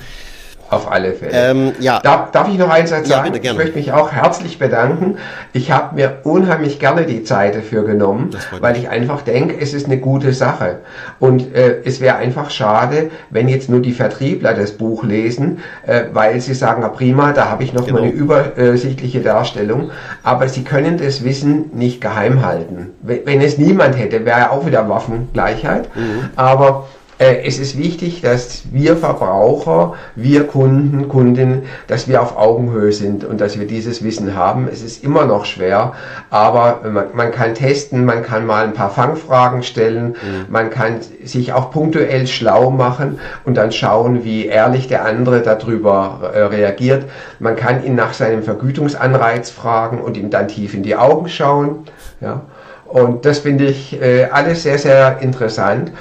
[0.69, 1.31] Auf alle Fälle.
[1.31, 1.99] Ähm, ja.
[1.99, 3.05] Darf, darf ich noch eins sagen?
[3.07, 3.59] Ja, bitte, gerne.
[3.59, 5.17] Ich möchte mich auch herzlich bedanken.
[5.53, 9.85] Ich habe mir unheimlich gerne die Zeit dafür genommen, weil ich einfach denke, es ist
[9.85, 10.79] eine gute Sache.
[11.19, 16.05] Und äh, es wäre einfach schade, wenn jetzt nur die Vertriebler das Buch lesen, äh,
[16.13, 17.99] weil sie sagen, na prima, da habe ich noch genau.
[17.99, 19.91] mal eine übersichtliche Darstellung.
[20.23, 22.89] Aber sie können das Wissen nicht geheim halten.
[23.03, 25.95] Wenn, wenn es niemand hätte, wäre ja auch wieder Waffengleichheit.
[25.95, 26.29] Mhm.
[26.35, 26.87] Aber
[27.17, 33.39] es ist wichtig, dass wir Verbraucher, wir Kunden, Kundinnen, dass wir auf Augenhöhe sind und
[33.39, 34.67] dass wir dieses Wissen haben.
[34.69, 35.93] Es ist immer noch schwer,
[36.29, 40.45] aber man, man kann testen, man kann mal ein paar Fangfragen stellen, mhm.
[40.49, 46.31] man kann sich auch punktuell schlau machen und dann schauen, wie ehrlich der andere darüber
[46.33, 47.05] äh, reagiert.
[47.39, 51.85] Man kann ihn nach seinem Vergütungsanreiz fragen und ihm dann tief in die Augen schauen.
[52.19, 52.41] Ja.
[52.85, 55.91] Und das finde ich äh, alles sehr, sehr interessant.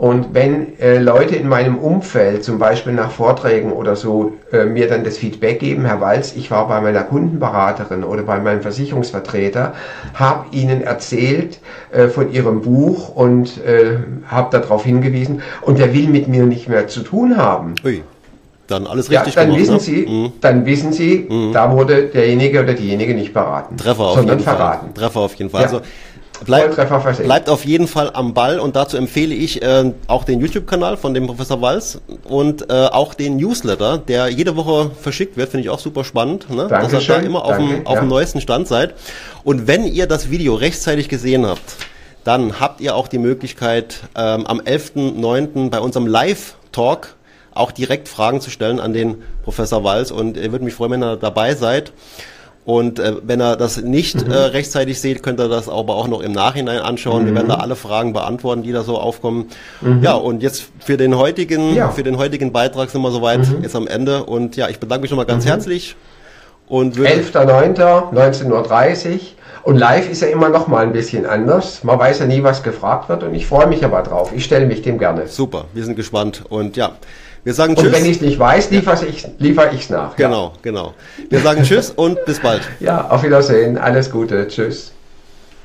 [0.00, 4.88] Und wenn äh, Leute in meinem Umfeld, zum Beispiel nach Vorträgen oder so, äh, mir
[4.88, 9.74] dann das Feedback geben, Herr Walz, ich war bei meiner Kundenberaterin oder bei meinem Versicherungsvertreter,
[10.14, 11.58] habe Ihnen erzählt
[11.92, 16.66] äh, von Ihrem Buch und äh, habe darauf hingewiesen und der will mit mir nicht
[16.66, 17.74] mehr zu tun haben.
[17.84, 18.02] Ui
[18.70, 19.60] dann alles richtig ja, dann gemacht.
[19.60, 19.80] Wissen ne?
[19.80, 20.32] Sie, mhm.
[20.40, 21.52] Dann wissen Sie, mhm.
[21.52, 24.86] da wurde derjenige oder diejenige nicht beraten, Treffer auf sondern jeden verraten.
[24.86, 24.94] Fall.
[24.94, 25.62] Treffer auf jeden Fall.
[25.62, 25.66] Ja.
[25.66, 25.80] Also
[26.44, 26.76] Bleibt,
[27.18, 31.12] bleibt auf jeden Fall am Ball und dazu empfehle ich äh, auch den YouTube-Kanal von
[31.14, 35.70] dem Professor Walz und äh, auch den Newsletter, der jede Woche verschickt wird, finde ich
[35.70, 36.68] auch super spannend, ne?
[36.68, 38.00] dass ihr da immer auf, Danke, dem, auf ja.
[38.00, 38.94] dem neuesten Stand seid.
[39.44, 41.76] Und wenn ihr das Video rechtzeitig gesehen habt,
[42.24, 45.70] dann habt ihr auch die Möglichkeit, ähm, am 11.09.
[45.70, 47.16] bei unserem Live-Talk
[47.52, 51.02] auch direkt Fragen zu stellen an den Professor Walz und ihr würde mich freuen, wenn
[51.02, 51.92] ihr dabei seid.
[52.70, 54.32] Und äh, wenn er das nicht mhm.
[54.32, 57.22] äh, rechtzeitig sieht, könnt ihr das aber auch noch im Nachhinein anschauen.
[57.22, 57.26] Mhm.
[57.26, 59.48] Wir werden da alle Fragen beantworten, die da so aufkommen.
[59.80, 60.04] Mhm.
[60.04, 61.88] Ja, und jetzt für den heutigen, ja.
[61.88, 63.64] für den heutigen Beitrag sind wir soweit mhm.
[63.64, 64.22] jetzt am Ende.
[64.22, 65.48] Und ja, ich bedanke mich nochmal ganz mhm.
[65.48, 65.96] herzlich.
[66.68, 69.18] Und 11.09.19.30 Uhr.
[69.64, 71.82] Und live ist ja immer noch mal ein bisschen anders.
[71.82, 73.24] Man weiß ja nie, was gefragt wird.
[73.24, 74.30] Und ich freue mich aber drauf.
[74.32, 75.26] Ich stelle mich dem gerne.
[75.26, 76.44] Super, wir sind gespannt.
[76.48, 76.92] Und ja,
[77.44, 77.86] wir sagen Tschüss.
[77.86, 80.16] Und wenn ich es nicht weiß, liefere ich es liefer nach.
[80.16, 80.52] Genau, ja.
[80.62, 80.94] genau.
[81.28, 82.62] Wir sagen Tschüss und bis bald.
[82.80, 83.78] Ja, auf Wiedersehen.
[83.78, 84.46] Alles Gute.
[84.48, 84.92] Tschüss.